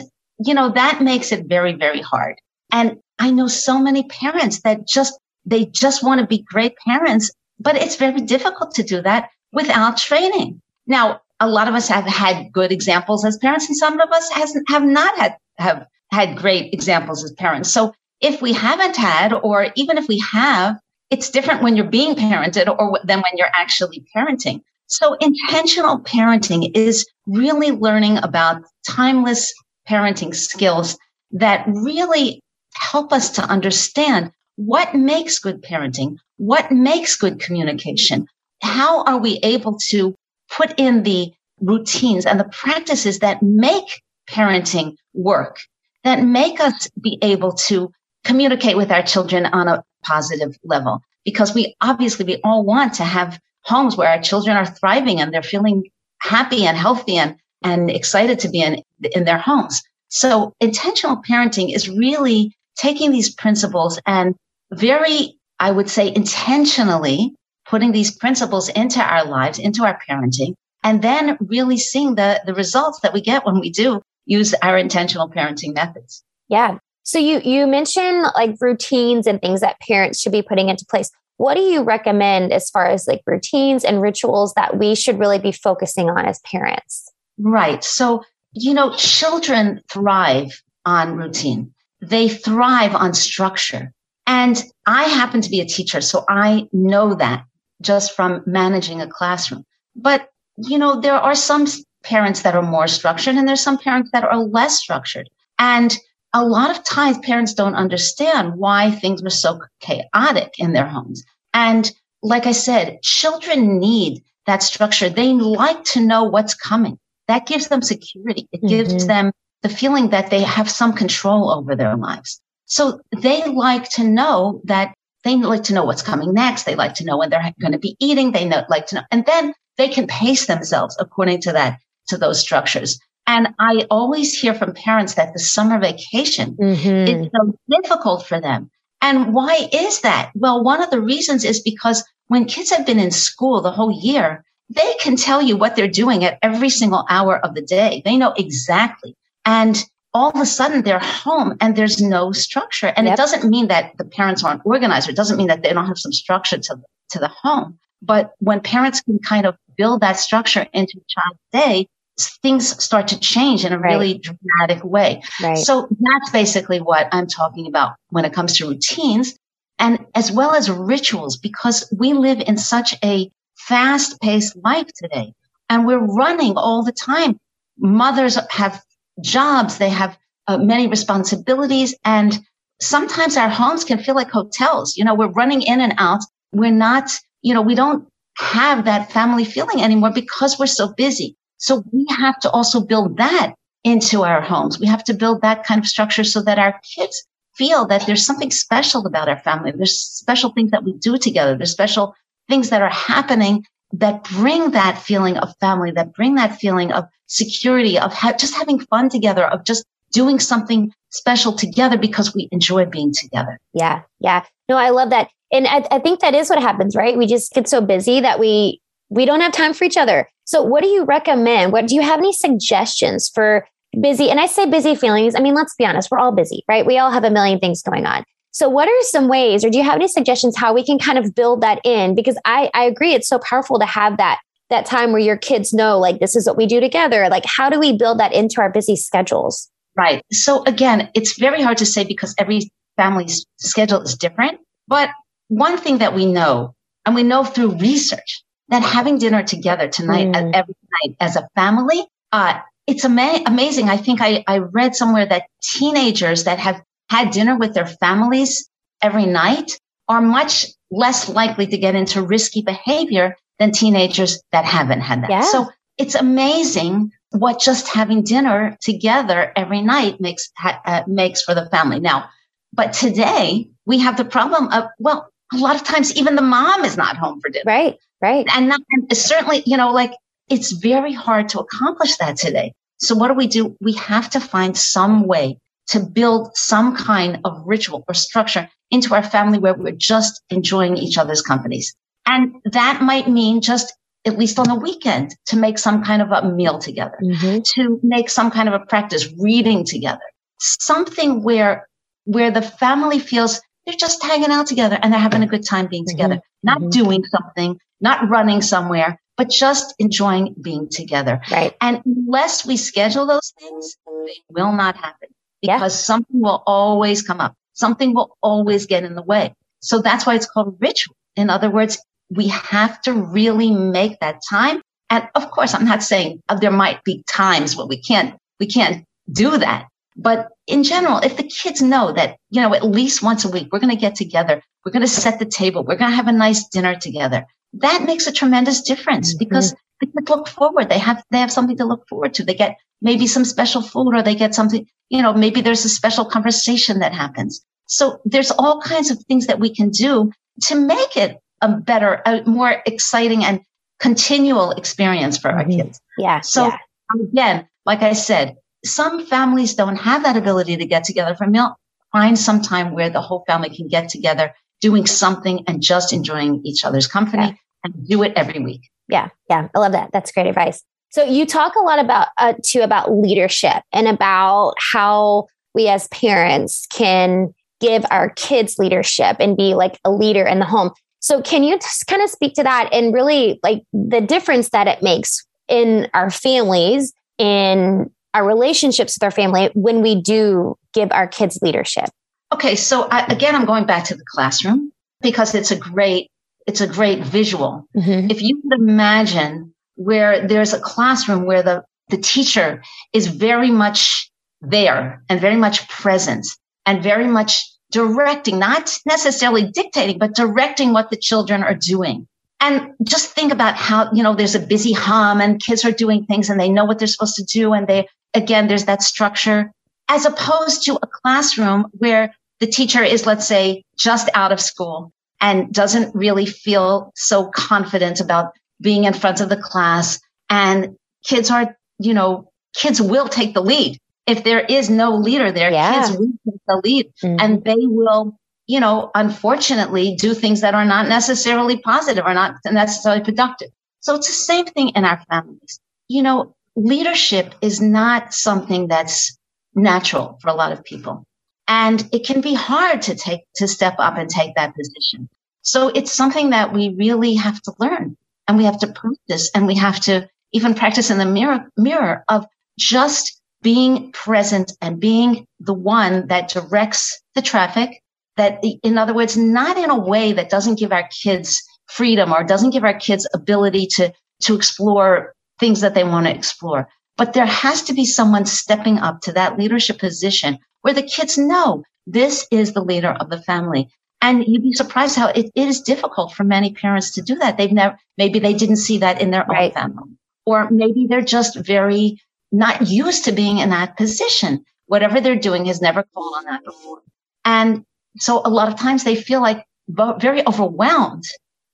you 0.46 0.54
know, 0.54 0.72
that 0.72 1.02
makes 1.02 1.32
it 1.32 1.48
very, 1.48 1.74
very 1.74 2.02
hard. 2.02 2.36
And 2.72 2.98
I 3.20 3.32
know 3.32 3.48
so 3.48 3.80
many 3.80 4.04
parents 4.04 4.62
that 4.62 4.88
just, 4.88 5.18
they 5.46 5.66
just 5.66 6.04
want 6.04 6.22
to 6.22 6.28
be 6.28 6.44
great 6.44 6.76
parents, 6.86 7.32
but 7.60 7.76
it's 7.76 7.96
very 7.96 8.22
difficult 8.22 8.76
to 8.76 8.84
do 8.84 9.02
that 9.02 9.30
without 9.52 9.98
training. 9.98 10.62
Now, 10.86 11.22
a 11.40 11.48
lot 11.48 11.68
of 11.68 11.74
us 11.74 11.88
have 11.88 12.06
had 12.06 12.52
good 12.52 12.72
examples 12.72 13.26
as 13.26 13.38
parents 13.38 13.68
and 13.68 13.78
some 13.78 14.00
of 14.00 14.12
us 14.12 14.30
has, 14.32 14.56
have 14.68 14.84
not 14.84 15.18
had, 15.18 15.36
have 15.58 15.88
had 16.12 16.38
great 16.38 16.74
examples 16.74 17.24
as 17.24 17.32
parents. 17.34 17.72
So 17.72 17.94
if 18.26 18.42
we 18.42 18.54
haven't 18.54 18.98
had, 18.98 19.34
or 19.34 19.68
even 19.76 20.00
if 20.00 20.08
we 20.08 20.18
have, 20.20 20.80
it's 21.12 21.30
different 21.30 21.62
when 21.62 21.76
you're 21.76 21.86
being 21.86 22.16
parented 22.16 22.68
or 22.68 23.00
than 23.04 23.20
when 23.20 23.38
you're 23.38 23.54
actually 23.54 24.04
parenting. 24.16 24.62
So 24.88 25.14
intentional 25.22 26.00
parenting 26.00 26.72
is 26.76 27.08
really 27.28 27.70
learning 27.70 28.18
about 28.18 28.64
timeless 28.88 29.54
parenting 29.88 30.34
skills 30.36 30.98
that 31.32 31.66
really 31.68 32.42
help 32.74 33.14
us 33.14 33.30
to 33.32 33.44
understand 33.44 34.32
what 34.56 34.96
makes 34.96 35.38
good 35.38 35.62
parenting, 35.62 36.18
what 36.38 36.72
makes 36.72 37.16
good 37.16 37.40
communication, 37.40 38.28
how 38.64 39.04
are 39.04 39.20
we 39.20 39.40
able 39.44 39.78
to 39.90 40.16
put 40.50 40.74
in 40.80 41.04
the 41.04 41.32
routines 41.62 42.26
and 42.26 42.40
the 42.40 42.46
practices 42.46 43.20
that 43.20 43.44
make 43.44 44.02
parenting 44.28 44.96
work, 45.14 45.60
that 46.04 46.24
make 46.24 46.60
us 46.60 46.90
be 47.00 47.20
able 47.22 47.52
to 47.52 47.92
communicate 48.26 48.76
with 48.76 48.92
our 48.92 49.04
children 49.04 49.46
on 49.46 49.68
a 49.70 49.84
positive 50.04 50.58
level 50.64 51.02
because 51.24 51.54
we 51.56 51.76
obviously 51.82 52.26
we 52.26 52.42
all 52.44 52.66
want 52.66 52.94
to 52.96 53.04
have 53.04 53.40
homes 53.64 53.96
where 53.96 54.10
our 54.10 54.22
children 54.22 54.58
are 54.58 54.66
thriving 54.66 55.22
and 55.22 55.34
they're 55.34 55.42
feeling 55.42 55.84
happy 56.20 56.66
and 56.66 56.78
healthy 56.78 57.18
and, 57.18 57.38
and 57.64 57.90
excited 57.90 58.40
to 58.40 58.50
be 58.50 58.62
in, 58.62 58.82
in 59.14 59.24
their 59.26 59.38
homes. 59.38 59.82
So 60.10 60.54
intentional 60.60 61.22
parenting 61.28 61.74
is 61.74 61.90
really 61.90 62.54
taking 62.78 63.12
these 63.12 63.34
principles 63.34 64.00
and 64.06 64.36
very, 64.72 65.38
I 65.60 65.72
would 65.72 65.90
say 65.90 66.14
intentionally 66.14 67.34
putting 67.68 67.92
these 67.92 68.16
principles 68.16 68.70
into 68.70 69.02
our 69.02 69.26
lives, 69.26 69.58
into 69.58 69.84
our 69.84 70.00
parenting, 70.08 70.54
and 70.84 71.02
then 71.02 71.38
really 71.42 71.78
seeing 71.78 72.16
the, 72.16 72.42
the 72.46 72.54
results 72.54 73.00
that 73.02 73.14
we 73.14 73.22
get 73.22 73.46
when 73.46 73.60
we 73.60 73.72
do 73.72 74.02
use 74.26 74.54
our 74.62 74.78
intentional 74.78 75.30
parenting 75.30 75.74
methods. 75.74 76.24
Yeah. 76.50 76.78
So 77.06 77.18
you 77.18 77.40
you 77.40 77.66
mentioned 77.66 78.26
like 78.36 78.56
routines 78.60 79.26
and 79.26 79.40
things 79.40 79.62
that 79.62 79.80
parents 79.80 80.20
should 80.20 80.34
be 80.34 80.42
putting 80.42 80.70
into 80.70 80.86
place. 80.86 81.10
What 81.38 81.56
do 81.56 81.62
you 81.62 81.84
recommend 81.84 82.52
as 82.52 82.70
far 82.70 82.88
as 82.88 83.08
like 83.08 83.22
routines 83.26 83.84
and 83.84 84.02
rituals 84.02 84.54
that 84.56 84.78
we 84.78 84.96
should 84.96 85.20
really 85.20 85.40
be 85.40 85.52
focusing 85.52 86.10
on 86.10 86.26
as 86.26 86.40
parents? 86.40 87.12
Right. 87.38 87.84
So 87.84 88.24
you 88.56 88.74
know, 88.74 88.96
children 88.96 89.82
thrive 89.90 90.64
on 90.86 91.16
routine. 91.18 91.74
They 92.02 92.30
thrive 92.30 92.96
on 92.96 93.14
structure. 93.14 93.92
And 94.26 94.64
I 94.88 95.04
happen 95.04 95.42
to 95.42 95.50
be 95.50 95.60
a 95.60 95.66
teacher, 95.66 96.02
so 96.02 96.26
I 96.30 96.68
know 96.72 97.14
that 97.16 97.44
just 97.82 98.14
from 98.14 98.42
managing 98.46 99.02
a 99.02 99.08
classroom. 99.08 99.66
But, 99.96 100.30
you 100.58 100.78
know, 100.80 101.00
there 101.00 101.14
are 101.14 101.36
some 101.36 101.68
parents 102.04 102.42
that 102.42 102.56
are 102.56 102.62
more 102.62 102.88
structured 102.88 103.36
and 103.36 103.48
there's 103.48 103.62
some 103.62 103.78
parents 103.78 104.10
that 104.14 104.24
are 104.24 104.38
less 104.38 104.80
structured. 104.80 105.30
And 105.60 105.96
a 106.36 106.44
lot 106.44 106.70
of 106.70 106.84
times 106.84 107.18
parents 107.20 107.54
don't 107.54 107.76
understand 107.76 108.56
why 108.58 108.92
things 108.92 109.24
are 109.24 109.30
so 109.30 109.62
chaotic 109.80 110.52
in 110.58 110.74
their 110.74 110.86
homes. 110.86 111.24
And 111.54 111.90
like 112.22 112.46
I 112.46 112.52
said, 112.52 113.02
children 113.02 113.80
need 113.80 114.22
that 114.46 114.62
structure. 114.62 115.10
They 115.10 115.32
like 115.32 115.86
to 115.86 116.02
know 116.02 116.26
what's 116.26 116.54
coming. 116.54 117.00
That 117.30 117.48
gives 117.48 117.70
them 117.70 117.82
security. 117.82 118.50
It 118.52 118.58
mm-hmm. 118.58 118.68
gives 118.68 119.08
them 119.08 119.32
the 119.64 119.70
feeling 119.70 120.10
that 120.10 120.30
they 120.30 120.42
have 120.42 120.70
some 120.70 120.92
control 120.92 121.50
over 121.50 121.74
their 121.74 121.96
lives. 121.96 122.42
So 122.66 123.00
they 123.22 123.46
like 123.46 123.90
to 123.92 124.04
know 124.04 124.60
that 124.66 124.94
they 125.24 125.38
like 125.38 125.64
to 125.64 125.74
know 125.74 125.86
what's 125.86 126.04
coming 126.04 126.34
next. 126.34 126.64
They 126.64 126.76
like 126.76 126.96
to 126.96 127.06
know 127.06 127.18
when 127.18 127.30
they're 127.30 127.54
going 127.62 127.72
to 127.72 127.80
be 127.80 127.96
eating. 128.00 128.34
They 128.34 128.46
know, 128.46 128.64
like 128.70 128.88
to 128.88 128.96
know, 128.96 129.02
and 129.10 129.26
then 129.26 129.54
they 129.78 129.88
can 129.88 130.06
pace 130.06 130.48
themselves 130.48 130.98
according 131.00 131.42
to 131.42 131.54
that, 131.54 131.80
to 132.10 132.18
those 132.18 132.42
structures. 132.42 133.00
And 133.28 133.50
I 133.60 133.86
always 133.90 134.40
hear 134.40 134.54
from 134.54 134.74
parents 134.74 135.16
that 135.16 135.34
the 135.34 135.40
summer 135.40 135.80
vacation 135.80 136.56
mm-hmm. 136.56 136.88
is 136.88 137.30
so 137.36 137.58
difficult 137.70 138.26
for 138.26 138.40
them. 138.40 138.70
And 139.02 139.34
why 139.34 139.70
is 139.72 140.02
that? 140.02 140.32
Well, 140.36 140.64
one 140.64 140.82
of 140.82 140.90
the 140.90 141.02
reasons 141.02 141.44
is 141.44 141.62
because 141.62 142.04
when 142.28 142.46
kids 142.46 142.70
have 142.72 142.86
been 142.86 143.00
in 143.00 143.12
school 143.12 143.62
the 143.62 143.72
whole 143.72 143.92
year, 143.92 144.44
they 144.70 144.94
can 145.00 145.16
tell 145.16 145.42
you 145.42 145.58
what 145.58 145.76
they're 145.76 145.88
doing 145.88 146.24
at 146.24 146.40
every 146.42 146.70
single 146.70 147.06
hour 147.10 147.38
of 147.46 147.56
the 147.56 147.62
day. 147.62 148.02
They 148.06 148.18
know 148.18 148.34
exactly. 148.38 149.16
And 149.46 149.84
all 150.14 150.30
of 150.30 150.42
a 150.42 150.46
sudden 150.46 150.82
they're 150.82 150.98
home 151.00 151.56
and 151.62 151.76
there's 151.76 152.02
no 152.02 152.32
structure. 152.32 152.94
And 152.96 153.06
yep. 153.06 153.14
it 153.14 153.18
doesn't 153.18 153.50
mean 153.50 153.68
that 153.68 153.92
the 153.98 154.06
parents 154.06 154.44
aren't 154.44 154.62
organized. 154.66 155.10
It 155.10 155.16
doesn't 155.16 155.38
mean 155.38 155.48
that 155.48 155.62
they 155.62 155.74
don't 155.74 155.88
have 155.88 156.00
some 156.00 156.14
structure 156.14 156.58
to, 156.58 156.78
to 157.10 157.20
the 157.20 157.28
home. 157.28 157.78
But 158.02 158.32
when 158.40 158.62
parents 158.62 159.02
can 159.02 159.20
kind 159.20 159.46
of 159.46 159.56
build 159.78 160.02
that 160.02 160.18
structure 160.18 160.68
into 160.74 161.00
a 161.00 161.06
child's 161.08 161.40
day, 161.52 161.90
things 162.18 162.82
start 162.84 163.08
to 163.10 163.20
change 163.20 163.66
in 163.66 163.74
a 163.74 163.80
right. 163.80 163.92
really 163.92 164.20
dramatic 164.20 164.84
way. 164.84 165.22
Right. 165.42 165.58
So 165.58 165.88
that's 165.90 166.32
basically 166.32 166.80
what 166.80 167.08
I'm 167.12 167.28
talking 167.28 167.68
about 167.68 167.94
when 168.10 168.26
it 168.26 168.34
comes 168.34 168.58
to 168.58 168.68
routines 168.68 169.38
and 169.80 170.06
as 170.16 170.32
well 170.32 170.56
as 170.56 170.70
rituals, 170.70 171.38
because 171.38 171.92
we 171.98 172.14
live 172.14 172.42
in 172.48 172.58
such 172.58 172.96
a 173.04 173.30
fast 173.58 174.20
paced 174.22 174.56
life 174.64 174.88
today 174.96 175.34
and 175.70 175.86
we're 175.86 176.00
running 176.00 176.58
all 176.58 176.84
the 176.84 176.94
time. 176.94 177.40
Mothers 177.78 178.38
have 178.52 178.82
jobs. 179.22 179.78
They 179.78 179.90
have 179.90 180.18
uh, 180.48 180.58
many 180.58 180.88
responsibilities 180.88 181.96
and 182.06 182.40
sometimes 182.82 183.38
our 183.38 183.50
homes 183.50 183.84
can 183.84 184.00
feel 184.00 184.16
like 184.16 184.30
hotels. 184.30 184.96
You 184.96 185.04
know, 185.04 185.16
we're 185.16 185.28
running 185.28 185.62
in 185.62 185.82
and 185.82 185.94
out. 185.98 186.22
We're 186.52 186.72
not, 186.72 187.12
you 187.42 187.54
know, 187.54 187.62
we 187.62 187.76
don't 187.76 188.08
have 188.38 188.86
that 188.86 189.12
family 189.12 189.46
feeling 189.46 189.82
anymore 189.82 190.12
because 190.14 190.58
we're 190.60 190.66
so 190.68 190.94
busy. 190.94 191.36
So 191.58 191.84
we 191.92 192.06
have 192.10 192.40
to 192.42 192.50
also 192.52 192.82
build 192.82 193.18
that 193.18 193.54
into 193.84 194.24
our 194.24 194.42
homes. 194.42 194.80
We 194.80 194.88
have 194.88 195.04
to 195.06 195.14
build 195.14 195.42
that 195.42 195.64
kind 195.64 195.80
of 195.80 195.88
structure 195.88 196.24
so 196.24 196.42
that 196.42 196.60
our 196.60 196.80
kids 196.96 197.24
feel 197.56 197.86
that 197.88 198.06
there's 198.06 198.26
something 198.26 198.52
special 198.52 199.06
about 199.06 199.30
our 199.30 199.40
family. 199.40 199.72
There's 199.72 199.98
special 199.98 200.52
things 200.52 200.72
that 200.72 200.84
we 200.84 200.94
do 200.94 201.18
together. 201.18 201.56
There's 201.56 201.72
special 201.72 202.16
things 202.50 202.70
that 202.70 202.82
are 202.82 202.90
happening 202.90 203.66
that 203.94 204.24
bring 204.24 204.72
that 204.72 204.98
feeling 204.98 205.38
of 205.38 205.56
family, 205.60 205.92
that 205.92 206.14
bring 206.14 206.36
that 206.36 206.60
feeling 206.60 206.92
of 206.92 207.06
security, 207.28 207.98
of 207.98 208.14
ha- 208.14 208.34
just 208.34 208.56
having 208.56 208.80
fun 208.80 209.10
together, 209.10 209.46
of 209.46 209.64
just 209.64 209.86
doing 210.12 210.40
something 210.40 210.94
special 211.12 211.54
together 211.54 211.98
because 211.98 212.34
we 212.34 212.50
enjoy 212.52 212.86
being 212.86 213.14
together. 213.14 213.60
Yeah. 213.74 214.02
Yeah. 214.20 214.44
No, 214.68 214.78
I 214.78 214.90
love 214.90 215.10
that. 215.12 215.30
And 215.52 215.68
I, 215.68 215.86
I 215.92 216.00
think 216.00 216.20
that 216.20 216.34
is 216.34 216.50
what 216.50 216.62
happens, 216.62 216.96
right? 216.96 217.18
We 217.18 217.28
just 217.28 217.54
get 217.54 217.70
so 217.70 217.82
busy 217.82 218.20
that 218.20 218.40
we 218.40 218.82
we 219.10 219.26
don't 219.26 219.42
have 219.42 219.52
time 219.52 219.74
for 219.74 219.84
each 219.84 219.98
other. 219.98 220.28
So 220.46 220.62
what 220.62 220.84
do 220.84 220.90
you 220.90 221.04
recommend? 221.04 221.72
What 221.72 221.88
do 221.88 221.96
you 221.96 222.02
have 222.02 222.20
any 222.20 222.34
suggestions 222.34 223.30
for 223.34 223.68
busy? 224.00 224.30
And 224.30 224.40
I 224.40 224.46
say 224.46 224.70
busy 224.70 224.96
feelings. 224.96 225.36
I 225.36 225.40
mean, 225.40 225.56
let's 225.56 225.76
be 225.76 225.86
honest, 225.86 226.10
we're 226.12 226.20
all 226.20 226.32
busy, 226.32 226.64
right? 226.68 226.86
We 226.86 226.98
all 226.98 227.12
have 227.12 227.24
a 227.24 227.32
million 227.32 227.60
things 227.60 227.82
going 227.82 228.06
on. 228.06 228.24
So 228.52 228.70
what 228.70 228.88
are 228.88 229.02
some 229.02 229.28
ways, 229.28 229.66
or 229.66 229.70
do 229.70 229.78
you 229.78 229.84
have 229.84 229.96
any 229.96 230.08
suggestions 230.08 230.56
how 230.56 230.74
we 230.74 230.86
can 230.86 230.98
kind 230.98 231.18
of 231.18 231.36
build 231.36 231.62
that 231.62 231.82
in? 231.84 232.16
Because 232.16 232.38
I, 232.46 232.70
I 232.74 232.86
agree, 232.86 233.14
it's 233.14 233.28
so 233.28 233.40
powerful 233.40 233.80
to 233.80 233.86
have 233.86 234.18
that 234.18 234.40
that 234.70 234.86
time 234.86 235.12
where 235.12 235.22
your 235.22 235.38
kids 235.38 235.74
know 235.74 236.00
like 236.00 236.20
this 236.20 236.36
is 236.36 236.48
what 236.48 236.58
we 236.58 236.66
do 236.66 236.80
together. 236.80 237.28
Like 237.30 237.44
how 237.46 237.70
do 237.70 237.80
we 237.80 237.96
build 237.98 238.20
that 238.20 238.34
into 238.34 238.62
our 238.62 238.72
busy 238.72 238.96
schedules? 238.96 239.70
Right. 239.96 240.24
So 240.32 240.64
again, 240.64 241.10
it's 241.14 241.38
very 241.38 241.62
hard 241.62 241.78
to 241.78 241.86
say 241.86 242.04
because 242.04 242.34
every 242.38 242.72
family's 242.98 243.46
schedule 243.58 244.02
is 244.02 244.16
different. 244.16 244.60
But 244.88 245.10
one 245.50 245.78
thing 245.78 246.00
that 246.00 246.16
we 246.16 246.26
know, 246.26 246.74
and 247.06 247.14
we 247.14 247.24
know 247.24 247.44
through 247.44 247.78
research, 247.78 248.44
that 248.70 248.84
having 248.84 249.18
dinner 249.18 249.44
together 249.44 249.88
tonight, 249.88 250.28
mm. 250.28 250.54
every 250.54 250.76
night 251.04 251.16
as 251.20 251.36
a 251.36 251.48
family, 251.56 252.04
uh, 252.32 252.60
it's 252.88 253.06
ama- 253.06 253.44
amazing. 253.46 253.90
I 253.90 253.98
think 253.98 254.22
I, 254.22 254.44
I 254.48 254.60
read 254.60 254.96
somewhere 254.96 255.26
that 255.26 255.44
teenagers 255.62 256.44
that 256.46 256.60
have 256.60 256.82
had 257.10 257.32
dinner 257.32 257.58
with 257.58 257.74
their 257.74 257.88
families 257.88 258.70
every 259.02 259.26
night 259.26 259.80
are 260.08 260.22
much 260.22 260.68
less 260.92 261.30
likely 261.30 261.68
to 261.68 261.78
get 261.78 261.96
into 261.96 262.22
risky 262.22 262.62
behavior 262.62 263.36
than 263.60 263.72
teenagers 263.72 264.42
that 264.52 264.66
haven't 264.66 265.02
had 265.02 265.24
that. 265.24 265.30
Yeah. 265.30 265.42
So 265.42 265.70
it's 265.98 266.16
amazing 266.16 267.12
what 267.32 267.60
just 267.60 267.88
having 267.88 268.24
dinner 268.24 268.78
together 268.82 269.52
every 269.56 269.82
night 269.82 270.22
makes 270.22 270.52
uh, 270.64 271.04
makes 271.08 271.42
for 271.42 271.54
the 271.56 271.68
family. 271.70 272.00
Now, 272.00 272.30
but 272.74 272.94
today 272.94 273.70
we 273.86 274.00
have 274.00 274.18
the 274.18 274.26
problem 274.26 274.72
of 274.72 274.86
well, 275.00 275.30
a 275.54 275.58
lot 275.58 275.76
of 275.76 275.84
times 275.84 276.16
even 276.16 276.36
the 276.36 276.42
mom 276.42 276.84
is 276.86 276.98
not 276.98 277.18
home 277.18 277.40
for 277.42 277.50
dinner. 277.50 277.64
Right. 277.66 277.98
Right. 278.26 278.48
And, 278.56 278.72
and 278.72 279.16
certainly, 279.16 279.62
you 279.68 279.78
know, 279.78 279.92
like 279.92 280.12
it's 280.50 280.72
very 280.72 281.14
hard 281.14 281.50
to 281.50 281.60
accomplish 281.60 282.18
that 282.18 282.38
today. 282.38 282.74
So 282.98 283.14
what 283.14 283.28
do 283.28 283.36
we 283.36 283.46
do? 283.46 283.78
We 283.82 283.94
have 283.94 284.32
to 284.32 284.40
find 284.40 284.76
some 284.76 285.28
way 285.28 285.60
to 285.90 286.00
build 286.00 286.50
some 286.56 286.96
kind 286.96 287.40
of 287.46 287.62
ritual 287.68 288.04
or 288.08 288.16
structure 288.16 288.68
into 288.90 289.14
our 289.14 289.22
family 289.22 289.60
where 289.60 289.76
we're 289.76 289.92
just 289.92 290.42
enjoying 290.50 290.98
each 290.98 291.20
other's 291.20 291.44
companies. 291.44 291.96
And 292.26 292.56
that 292.72 293.04
might 293.04 293.30
mean 293.30 293.62
just 293.62 293.94
at 294.26 294.40
least 294.40 294.58
on 294.58 294.68
the 294.68 294.74
weekend 294.88 295.36
to 295.50 295.56
make 295.56 295.78
some 295.78 296.04
kind 296.04 296.24
of 296.24 296.32
a 296.32 296.52
meal 296.52 296.80
together, 296.80 297.20
mm-hmm. 297.22 297.60
to 297.76 298.00
make 298.02 298.32
some 298.32 298.50
kind 298.50 298.68
of 298.68 298.74
a 298.74 298.84
practice 298.88 299.32
reading 299.40 299.86
together, 299.86 300.26
something 300.60 301.44
where, 301.44 301.88
where 302.24 302.50
the 302.50 302.64
family 302.64 303.20
feels 303.20 303.62
they're 303.86 303.96
just 303.96 304.24
hanging 304.24 304.50
out 304.50 304.66
together 304.66 304.98
and 305.00 305.14
they're 305.14 305.20
having 305.20 305.44
a 305.44 305.48
good 305.48 305.64
time 305.64 305.86
being 305.86 306.06
mm-hmm. 306.06 306.18
together, 306.18 306.42
not 306.64 306.80
mm-hmm. 306.80 306.90
doing 306.90 307.24
something, 307.26 307.78
not 308.02 308.30
running 308.30 308.62
somewhere, 308.62 309.20
but 309.38 309.50
just 309.50 309.94
enjoying 310.00 310.56
being 310.62 310.88
together. 310.90 311.42
Right. 311.52 311.76
And 311.82 312.02
unless 312.06 312.66
we 312.66 312.78
schedule 312.78 313.26
those 313.26 313.54
things, 313.60 313.98
they 314.26 314.42
will 314.50 314.72
not 314.72 314.96
happen 314.96 315.30
because 315.62 315.94
yeah. 315.94 316.06
something 316.06 316.42
will 316.42 316.64
always 316.66 317.22
come 317.22 317.42
up. 317.42 317.56
Something 317.74 318.14
will 318.14 318.38
always 318.42 318.86
get 318.86 319.04
in 319.04 319.16
the 319.16 319.22
way. 319.22 319.54
So 319.82 320.02
that's 320.02 320.26
why 320.26 320.36
it's 320.36 320.50
called 320.50 320.78
ritual. 320.80 321.16
In 321.36 321.50
other 321.50 321.70
words, 321.70 321.98
we 322.30 322.48
have 322.48 323.02
to 323.02 323.14
really 323.14 323.72
make 323.72 324.20
that 324.20 324.42
time. 324.50 324.82
And 325.10 325.28
of 325.36 325.52
course, 325.52 325.74
I'm 325.74 325.86
not 325.86 326.02
saying 326.02 326.42
there 326.60 326.72
might 326.72 327.04
be 327.04 327.24
times 327.30 327.76
where 327.76 327.86
we 327.86 328.02
can't, 328.02 328.36
we 328.60 328.68
can't 328.68 329.06
do 329.32 329.58
that. 329.58 329.88
But 330.16 330.50
in 330.68 330.84
general, 330.84 331.18
if 331.20 331.36
the 331.36 331.44
kids 331.44 331.82
know 331.82 332.14
that, 332.14 332.38
you 332.50 332.62
know, 332.62 332.74
at 332.74 332.86
least 332.86 333.22
once 333.22 333.44
a 333.44 333.50
week, 333.50 333.68
we're 333.72 333.80
going 333.80 333.94
to 333.96 334.00
get 334.00 334.16
together. 334.16 334.62
We're 334.84 334.92
going 334.92 335.02
to 335.02 335.08
set 335.08 335.40
the 335.40 335.46
table. 335.46 335.84
We're 335.84 335.98
going 335.98 336.12
to 336.12 336.16
have 336.16 336.28
a 336.28 336.32
nice 336.32 336.68
dinner 336.68 336.96
together. 336.96 337.46
That 337.74 338.04
makes 338.06 338.28
a 338.28 338.32
tremendous 338.32 338.82
difference 338.82 339.34
mm-hmm. 339.34 339.40
because 339.40 339.76
they 340.02 340.08
look 340.30 340.48
forward. 340.48 340.90
They 340.90 341.00
have, 341.00 341.24
they 341.32 341.40
have 341.40 341.52
something 341.52 341.78
to 341.78 341.86
look 341.86 342.08
forward 342.08 342.34
to. 342.36 342.46
They 342.46 342.54
get 342.54 342.78
maybe 343.02 343.28
some 343.28 343.44
special 343.44 343.82
food 343.82 344.14
or 344.14 344.24
they 344.24 344.36
get 344.36 344.56
something, 344.56 344.88
you 345.10 345.22
know, 345.22 345.34
maybe 345.34 345.62
there's 345.62 345.84
a 345.84 345.90
special 345.90 346.26
conversation 346.26 347.00
that 347.00 347.14
happens. 347.14 347.62
So 347.88 348.20
there's 348.26 348.52
all 348.52 348.82
kinds 348.82 349.12
of 349.12 349.20
things 349.28 349.48
that 349.48 349.60
we 349.60 349.74
can 349.74 349.90
do 349.90 350.32
to 350.68 350.76
make 350.76 351.18
it 351.18 351.38
a 351.62 351.70
better, 351.70 352.22
a 352.26 352.44
more 352.46 352.82
exciting 352.86 353.44
and 353.44 353.62
continual 354.00 354.72
experience 354.72 355.38
for 355.38 355.52
our 355.52 355.64
mm-hmm. 355.64 355.82
kids. 355.82 356.00
Yeah. 356.18 356.42
So 356.42 356.68
yeah. 356.68 356.78
again, 357.22 357.68
like 357.86 358.02
I 358.02 358.14
said, 358.14 358.56
some 358.86 359.26
families 359.26 359.74
don't 359.74 359.98
have 359.98 360.24
that 360.24 360.38
ability 360.38 360.78
to 360.78 360.86
get 360.86 361.04
together 361.04 361.36
for 361.36 361.48
meal. 361.48 361.76
Find 362.12 362.38
some 362.38 362.62
time 362.62 362.94
where 362.94 363.10
the 363.10 363.22
whole 363.22 363.44
family 363.48 363.70
can 363.70 363.88
get 363.88 364.10
together, 364.10 364.54
doing 364.82 365.06
something 365.06 365.64
and 365.68 365.82
just 365.82 366.14
enjoying 366.14 366.62
each 366.64 366.86
other's 366.86 367.08
company 367.08 367.44
yeah. 367.44 367.54
and 367.84 368.08
do 368.08 368.24
it 368.24 368.34
every 368.36 368.60
week. 368.60 368.90
Yeah. 369.08 369.30
Yeah. 369.50 369.68
I 369.76 369.80
love 369.80 369.92
that. 369.92 370.12
That's 370.14 370.32
great 370.32 370.48
advice. 370.48 370.84
So 371.10 371.24
you 371.24 371.46
talk 371.46 371.76
a 371.76 371.84
lot 371.84 372.00
about 372.00 372.28
uh, 372.38 372.54
too 372.64 372.82
about 372.82 373.12
leadership 373.12 373.84
and 373.94 374.08
about 374.08 374.74
how 374.80 375.48
we 375.74 375.88
as 375.88 376.08
parents 376.10 376.88
can 376.88 377.54
give 377.80 378.06
our 378.12 378.30
kids 378.32 378.78
leadership 378.78 379.38
and 379.40 379.58
be 379.58 379.76
like 379.76 380.00
a 380.06 380.12
leader 380.12 380.46
in 380.46 380.60
the 380.60 380.66
home. 380.66 380.92
So 381.20 381.42
can 381.42 381.64
you 381.64 381.78
just 381.78 382.08
kind 382.08 382.22
of 382.22 382.30
speak 382.30 382.54
to 382.56 382.64
that 382.64 382.90
and 382.94 383.14
really 383.14 383.60
like 383.64 383.84
the 383.94 384.22
difference 384.22 384.70
that 384.70 384.88
it 384.88 385.02
makes 385.02 385.46
in 385.68 386.08
our 386.14 386.30
families 386.30 387.14
in 387.38 388.10
our 388.36 388.46
relationships 388.46 389.16
with 389.16 389.24
our 389.24 389.32
family 389.32 389.72
when 389.74 390.02
we 390.02 390.22
do 390.22 390.78
give 390.94 391.10
our 391.12 391.26
kids 391.26 391.58
leadership? 391.62 392.10
Okay, 392.54 392.76
so 392.76 393.08
I, 393.10 393.26
again, 393.28 393.56
I'm 393.56 393.66
going 393.66 393.86
back 393.86 394.04
to 394.06 394.16
the 394.16 394.26
classroom 394.30 394.92
because 395.22 395.56
it's 395.56 395.72
a 395.72 395.76
great 395.76 396.30
it's 396.68 396.82
a 396.82 396.88
great 396.88 397.24
visual. 397.24 397.88
Mm-hmm. 397.96 398.32
If 398.32 398.42
you 398.42 398.62
could 398.62 398.80
imagine 398.80 399.74
where 399.96 400.46
there's 400.46 400.74
a 400.74 400.80
classroom 400.80 401.46
where 401.46 401.64
the 401.64 401.84
the 402.10 402.18
teacher 402.18 402.84
is 403.14 403.28
very 403.28 403.72
much 403.72 404.30
there 404.62 405.24
and 405.30 405.40
very 405.40 405.56
much 405.56 405.88
present 405.88 406.46
and 406.86 407.02
very 407.02 407.28
much 407.28 407.64
directing, 407.92 408.60
not 408.60 408.98
necessarily 409.06 409.72
dictating, 409.72 410.18
but 410.18 410.36
directing 410.36 410.92
what 410.92 411.10
the 411.10 411.18
children 411.18 411.64
are 411.64 411.74
doing. 411.74 412.28
And 412.66 412.96
just 413.04 413.30
think 413.32 413.54
about 413.54 413.76
how, 413.76 414.12
you 414.12 414.24
know, 414.24 414.34
there's 414.34 414.56
a 414.56 414.60
busy 414.60 414.92
hum 414.92 415.40
and 415.40 415.62
kids 415.62 415.86
are 415.86 415.92
doing 415.92 416.26
things 416.26 416.50
and 416.50 416.60
they 416.60 416.68
know 416.68 416.84
what 416.84 416.98
they're 416.98 417.08
supposed 417.08 417.36
to 417.36 417.44
do. 417.44 417.74
And 417.74 417.86
they, 417.86 418.08
again, 418.34 418.68
there's 418.68 418.86
that 418.86 419.04
structure 419.04 419.72
as 420.10 420.26
opposed 420.26 420.84
to 420.86 420.96
a 420.96 421.06
classroom 421.08 421.86
where 421.92 422.34
the 422.60 422.66
teacher 422.66 423.04
is, 423.04 423.28
let's 423.28 423.48
say, 423.48 423.84
just 424.00 424.30
out 424.34 424.52
of 424.52 424.60
school 424.60 425.12
and 425.40 425.72
doesn't 425.72 426.16
really 426.16 426.48
feel 426.48 427.12
so 427.16 427.52
confident 427.54 428.20
about 428.20 428.54
being 428.82 429.04
in 429.04 429.14
front 429.14 429.42
of 429.42 429.50
the 429.50 429.58
class. 429.58 430.20
And 430.50 430.98
kids 431.24 431.52
are, 431.52 431.78
you 432.00 432.16
know, 432.16 432.50
kids 432.76 433.00
will 433.00 433.28
take 433.30 433.54
the 433.54 433.62
lead. 433.62 434.00
If 434.26 434.44
there 434.44 434.62
is 434.62 434.90
no 434.90 435.16
leader 435.16 435.52
there, 435.52 435.70
yeah. 435.70 436.08
kids 436.08 436.18
will 436.18 436.32
take 436.50 436.62
the 436.68 436.82
lead 436.84 437.14
mm-hmm. 437.24 437.38
and 437.40 437.64
they 437.64 437.76
will 437.78 438.40
you 438.68 438.80
know, 438.80 439.12
unfortunately 439.16 440.16
do 440.16 440.34
things 440.34 440.62
that 440.62 440.74
are 440.74 440.86
not 440.86 441.08
necessarily 441.08 441.78
positive 441.78 442.26
or 442.26 442.34
not 442.34 442.56
necessarily 442.66 443.24
productive. 443.24 443.70
So 444.00 444.16
it's 444.16 444.28
the 444.28 444.34
same 444.34 444.66
thing 444.66 444.90
in 444.90 445.06
our 445.06 445.22
families. 445.30 445.80
You 446.08 446.24
know, 446.24 446.56
leadership 446.76 447.56
is 447.62 447.82
not 447.82 448.34
something 448.34 448.88
that's 448.88 449.38
natural 449.74 450.40
for 450.42 450.50
a 450.50 450.54
lot 450.54 450.72
of 450.72 450.84
people. 450.84 451.26
And 451.68 452.08
it 452.12 452.26
can 452.26 452.42
be 452.42 452.54
hard 452.54 453.02
to 453.04 453.16
take, 453.16 453.42
to 453.56 453.68
step 453.68 453.96
up 453.98 454.18
and 454.18 454.30
take 454.30 454.56
that 454.56 454.76
position. 454.76 455.30
So 455.62 455.88
it's 455.90 456.12
something 456.12 456.52
that 456.52 456.74
we 456.74 456.90
really 456.90 457.34
have 457.36 457.60
to 457.64 457.74
learn 457.80 458.16
and 458.48 458.58
we 458.58 458.66
have 458.66 458.80
to 458.80 458.88
practice 458.94 459.50
and 459.56 459.66
we 459.66 459.76
have 459.76 460.00
to 460.02 460.30
even 460.54 460.76
practice 460.76 461.10
in 461.10 461.18
the 461.18 461.26
mirror, 461.26 461.68
mirror 461.76 462.24
of 462.30 462.46
just 462.78 463.42
being 463.64 464.12
present 464.12 464.74
and 464.82 465.00
being 465.00 465.48
the 465.60 465.74
one 465.74 466.28
that 466.28 466.50
directs 466.50 467.20
the 467.34 467.42
traffic 467.42 468.04
that, 468.38 468.64
in 468.84 468.98
other 468.98 469.14
words, 469.14 469.38
not 469.38 469.78
in 469.78 469.90
a 469.90 470.00
way 470.00 470.34
that 470.34 470.50
doesn't 470.50 470.80
give 470.80 470.92
our 470.92 471.08
kids 471.10 471.64
freedom 471.88 472.34
or 472.34 472.44
doesn't 472.44 472.72
give 472.72 472.84
our 472.84 472.98
kids 472.98 473.28
ability 473.34 473.88
to, 473.88 474.12
to 474.42 474.56
explore 474.56 475.34
things 475.60 475.82
that 475.82 475.94
they 475.94 476.04
want 476.04 476.26
to 476.26 476.36
explore. 476.36 476.88
But 477.18 477.34
there 477.34 477.46
has 477.46 477.82
to 477.84 477.94
be 477.94 478.06
someone 478.06 478.46
stepping 478.46 478.98
up 478.98 479.22
to 479.22 479.32
that 479.34 479.58
leadership 479.58 480.00
position 480.00 480.60
where 480.82 480.94
the 480.94 481.04
kids 481.04 481.38
know 481.38 481.84
this 482.06 482.46
is 482.52 482.74
the 482.74 482.84
leader 482.84 483.12
of 483.20 483.30
the 483.30 483.42
family. 483.42 483.90
And 484.22 484.46
you'd 484.48 484.64
be 484.64 484.74
surprised 484.74 485.16
how 485.16 485.28
it, 485.30 485.52
it 485.56 485.68
is 485.68 485.82
difficult 485.82 486.34
for 486.34 486.44
many 486.44 486.74
parents 486.74 487.12
to 487.12 487.22
do 487.22 487.36
that. 487.36 487.58
They've 487.58 487.72
never, 487.72 487.98
maybe 488.18 488.40
they 488.40 488.54
didn't 488.54 488.78
see 488.78 488.98
that 489.00 489.22
in 489.22 489.32
their 489.32 489.46
right. 489.46 489.72
own 489.76 489.94
family, 489.94 490.18
or 490.46 490.70
maybe 490.72 491.06
they're 491.08 491.22
just 491.22 491.58
very 491.58 492.20
not 492.52 492.88
used 492.88 493.26
to 493.26 493.32
being 493.32 493.60
in 493.60 493.70
that 493.70 493.98
position. 493.98 494.64
Whatever 494.88 495.20
they're 495.20 495.36
doing 495.36 495.66
has 495.66 495.82
never 495.82 496.04
called 496.14 496.36
on 496.38 496.46
that 496.46 496.64
before. 496.64 497.02
And 497.44 497.86
so 498.18 498.42
a 498.46 498.50
lot 498.50 498.68
of 498.68 498.80
times 498.80 499.04
they 499.04 499.16
feel 499.16 499.42
like 499.42 499.66
very 499.88 500.46
overwhelmed 500.48 501.24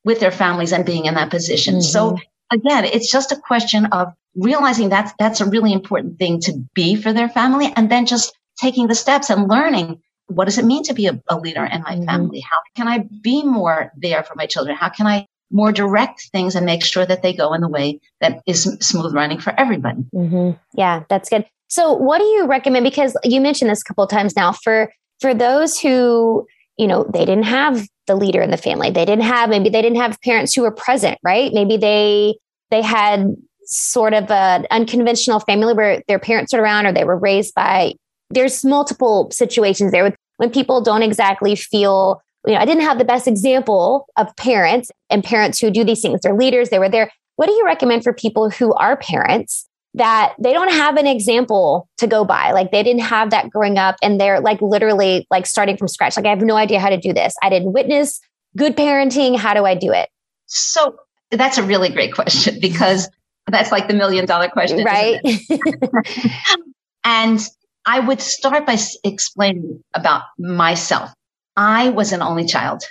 with 0.04 0.20
their 0.20 0.32
families 0.32 0.72
and 0.74 0.86
being 0.86 1.06
in 1.06 1.14
that 1.14 1.30
position. 1.30 1.76
Mm-hmm. 1.76 1.82
So 1.82 2.18
again, 2.52 2.86
it's 2.86 3.12
just 3.12 3.32
a 3.32 3.36
question 3.36 3.86
of 3.88 4.14
realizing 4.36 4.90
that 4.90 5.14
that's 5.20 5.42
a 5.42 5.46
really 5.46 5.74
important 5.74 6.18
thing 6.18 6.40
to 6.42 6.54
be 6.74 6.96
for 6.96 7.14
their 7.14 7.30
family 7.30 7.72
and 7.76 7.90
then 7.90 8.06
just 8.06 8.34
taking 8.60 8.88
the 8.88 8.96
steps 8.96 9.30
and 9.30 9.50
learning 9.50 10.02
what 10.28 10.46
does 10.46 10.58
it 10.58 10.66
mean 10.66 10.84
to 10.84 10.94
be 10.94 11.08
a, 11.08 11.22
a 11.28 11.38
leader 11.38 11.66
in 11.66 11.82
my 11.84 11.96
mm-hmm. 11.96 12.06
family? 12.06 12.40
How 12.40 12.62
can 12.76 12.88
I 12.88 13.00
be 13.22 13.44
more 13.44 13.92
there 13.98 14.24
for 14.24 14.36
my 14.36 14.46
children? 14.46 14.76
How 14.76 14.90
can 14.90 15.08
I 15.08 15.26
more 15.52 15.74
direct 15.74 16.30
things 16.32 16.56
and 16.56 16.66
make 16.66 16.86
sure 16.86 17.06
that 17.06 17.22
they 17.22 17.34
go 17.34 17.54
in 17.54 17.60
the 17.60 17.68
way 17.68 18.00
that 18.22 18.42
is 18.48 18.64
smooth 18.80 19.14
running 19.14 19.40
for 19.40 19.54
everybody? 19.60 20.06
Mm-hmm. 20.16 20.52
Yeah, 20.78 21.04
that's 21.10 21.30
good. 21.30 21.46
So 21.68 21.94
what 21.94 22.20
do 22.20 22.26
you 22.26 22.48
recommend? 22.48 22.84
Because 22.84 23.18
you 23.24 23.42
mentioned 23.42 23.70
this 23.70 23.82
a 23.82 23.84
couple 23.84 24.04
of 24.04 24.10
times 24.10 24.36
now 24.36 24.54
for 24.54 24.92
for 25.22 25.34
those 25.34 25.80
who, 25.80 26.46
you 26.78 26.88
know, 26.88 27.06
they 27.14 27.26
didn't 27.26 27.44
have 27.44 27.88
the 28.08 28.16
leader 28.16 28.42
in 28.42 28.52
the 28.52 28.58
family, 28.58 28.90
they 28.90 29.06
didn't 29.06 29.24
have, 29.24 29.50
maybe 29.50 29.70
they 29.70 29.82
didn't 29.82 30.00
have 30.00 30.20
parents 30.22 30.54
who 30.54 30.64
were 30.64 30.72
present, 30.72 31.18
right? 31.24 31.54
Maybe 31.54 31.78
they, 31.78 32.36
they 32.72 32.82
had 32.82 33.36
sort 33.66 34.14
of 34.14 34.30
an 34.32 34.66
unconventional 34.72 35.40
family 35.40 35.74
where 35.74 36.02
their 36.08 36.20
parents 36.20 36.52
were 36.52 36.62
around 36.62 36.88
or 36.88 36.92
they 36.92 37.04
were 37.04 37.18
raised 37.18 37.54
by, 37.54 37.94
there's 38.32 38.66
multiple 38.66 39.30
situations 39.32 39.92
there 39.92 40.04
with 40.04 40.16
when 40.38 40.50
people 40.50 40.82
don't 40.82 41.04
exactly 41.04 41.56
feel 41.56 42.22
you 42.48 42.54
know, 42.54 42.60
I 42.60 42.66
didn't 42.66 42.84
have 42.84 42.98
the 42.98 43.06
best 43.06 43.28
example 43.28 44.08
of 44.18 44.36
parents 44.36 44.90
and 45.12 45.24
parents 45.24 45.60
who 45.60 45.70
do 45.70 45.84
these 45.84 46.02
things. 46.02 46.22
They're 46.22 46.34
leaders. 46.34 46.70
They 46.70 46.80
were 46.80 46.90
there. 46.90 47.12
What 47.36 47.46
do 47.46 47.54
you 47.54 47.64
recommend 47.64 48.04
for 48.04 48.14
people 48.14 48.50
who 48.50 48.74
are 48.74 48.98
parents 48.98 49.68
that 49.94 50.34
they 50.40 50.54
don't 50.54 50.72
have 50.72 50.96
an 50.96 51.06
example 51.06 51.90
to 51.98 52.08
go 52.08 52.24
by. 52.24 52.52
Like 52.52 52.72
they 52.72 52.82
didn't 52.84 53.02
have 53.02 53.30
that 53.32 53.50
growing 53.50 53.78
up 53.78 53.96
and 54.02 54.20
they're 54.20 54.40
like 54.40 54.62
literally 54.62 55.28
like 55.30 55.46
starting 55.46 55.78
from 55.78 55.88
scratch. 55.88 56.16
Like 56.16 56.26
I 56.26 56.30
have 56.30 56.42
no 56.42 56.56
idea 56.56 56.80
how 56.80 56.90
to 56.90 56.98
do 56.98 57.14
this. 57.14 57.36
I 57.42 57.50
didn't 57.50 57.74
witness 57.74 58.22
good 58.58 58.78
parenting. 58.78 59.38
How 59.38 59.54
do 59.54 59.66
I 59.66 59.76
do 59.76 59.92
it? 59.92 60.10
So 60.46 60.98
that's 61.30 61.58
a 61.58 61.64
really 61.64 61.90
great 61.90 62.14
question 62.14 62.60
because 62.62 63.10
that's 63.48 63.72
like 63.72 63.88
the 63.88 63.94
million 63.94 64.26
dollar 64.26 64.48
question. 64.48 64.84
Right. 64.84 65.20
and 67.04 67.40
I 67.86 68.00
would 68.00 68.22
start 68.22 68.66
by 68.66 68.78
explaining 69.04 69.84
about 69.94 70.24
myself. 70.38 71.12
I 71.58 71.90
was 71.90 72.14
an 72.14 72.22
only 72.22 72.46
child 72.46 72.84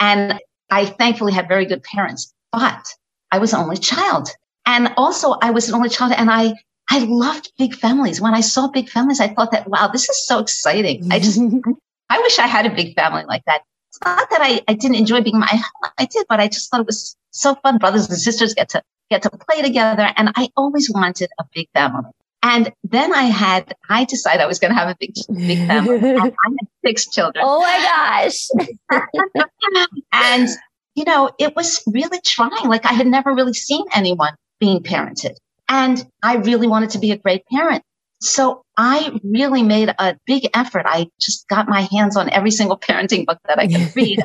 and 0.00 0.40
I 0.70 0.86
thankfully 0.86 1.32
had 1.32 1.48
very 1.48 1.66
good 1.66 1.82
parents, 1.82 2.32
but 2.50 2.86
I 3.30 3.38
was 3.38 3.52
an 3.52 3.60
only 3.60 3.76
child. 3.76 4.30
And 4.66 4.92
also 4.96 5.36
I 5.40 5.50
was 5.50 5.68
an 5.68 5.76
only 5.76 5.88
child 5.88 6.12
and 6.16 6.30
I, 6.30 6.54
I 6.90 6.98
loved 6.98 7.52
big 7.56 7.74
families. 7.74 8.20
When 8.20 8.34
I 8.34 8.40
saw 8.40 8.68
big 8.68 8.88
families, 8.88 9.20
I 9.20 9.28
thought 9.28 9.52
that, 9.52 9.68
wow, 9.68 9.88
this 9.88 10.08
is 10.08 10.26
so 10.26 10.40
exciting. 10.40 11.10
I 11.10 11.20
just, 11.20 11.40
I 12.10 12.18
wish 12.18 12.38
I 12.38 12.46
had 12.46 12.66
a 12.66 12.74
big 12.74 12.94
family 12.94 13.24
like 13.26 13.44
that. 13.46 13.62
It's 13.90 13.98
not 14.04 14.28
that 14.30 14.40
I, 14.42 14.60
I 14.68 14.74
didn't 14.74 14.96
enjoy 14.96 15.22
being 15.22 15.38
my, 15.38 15.62
I 15.98 16.04
did, 16.04 16.26
but 16.28 16.40
I 16.40 16.48
just 16.48 16.70
thought 16.70 16.80
it 16.80 16.86
was 16.86 17.16
so 17.30 17.54
fun. 17.56 17.78
Brothers 17.78 18.08
and 18.08 18.18
sisters 18.18 18.54
get 18.54 18.68
to, 18.70 18.82
get 19.08 19.22
to 19.22 19.30
play 19.30 19.62
together. 19.62 20.12
And 20.16 20.32
I 20.34 20.48
always 20.56 20.90
wanted 20.90 21.30
a 21.38 21.44
big 21.54 21.68
family. 21.72 22.10
And 22.42 22.72
then 22.84 23.12
I 23.12 23.22
had, 23.22 23.74
I 23.88 24.04
decided 24.04 24.42
I 24.42 24.46
was 24.46 24.58
going 24.58 24.72
to 24.72 24.78
have 24.78 24.88
a 24.88 24.96
big, 24.98 25.14
big 25.34 25.66
family. 25.66 25.96
I 26.16 26.24
had 26.24 26.34
six 26.84 27.08
children. 27.08 27.44
Oh 27.46 27.60
my 27.60 27.80
gosh. 27.82 28.48
and, 30.12 30.48
you 30.94 31.04
know, 31.04 31.30
it 31.38 31.56
was 31.56 31.82
really 31.86 32.20
trying. 32.24 32.68
Like 32.68 32.84
I 32.84 32.92
had 32.92 33.06
never 33.06 33.34
really 33.34 33.54
seen 33.54 33.84
anyone 33.92 34.34
being 34.58 34.82
parented. 34.82 35.36
And 35.68 36.04
I 36.22 36.36
really 36.36 36.68
wanted 36.68 36.90
to 36.90 36.98
be 36.98 37.10
a 37.10 37.16
great 37.16 37.44
parent. 37.46 37.82
So 38.20 38.62
I 38.76 39.18
really 39.22 39.62
made 39.62 39.94
a 39.98 40.16
big 40.26 40.48
effort. 40.54 40.86
I 40.86 41.08
just 41.20 41.48
got 41.48 41.68
my 41.68 41.82
hands 41.92 42.16
on 42.16 42.30
every 42.30 42.50
single 42.50 42.78
parenting 42.88 43.26
book 43.26 43.38
that 43.46 43.58
I 43.58 43.66
could 43.66 43.94
read. 43.96 44.20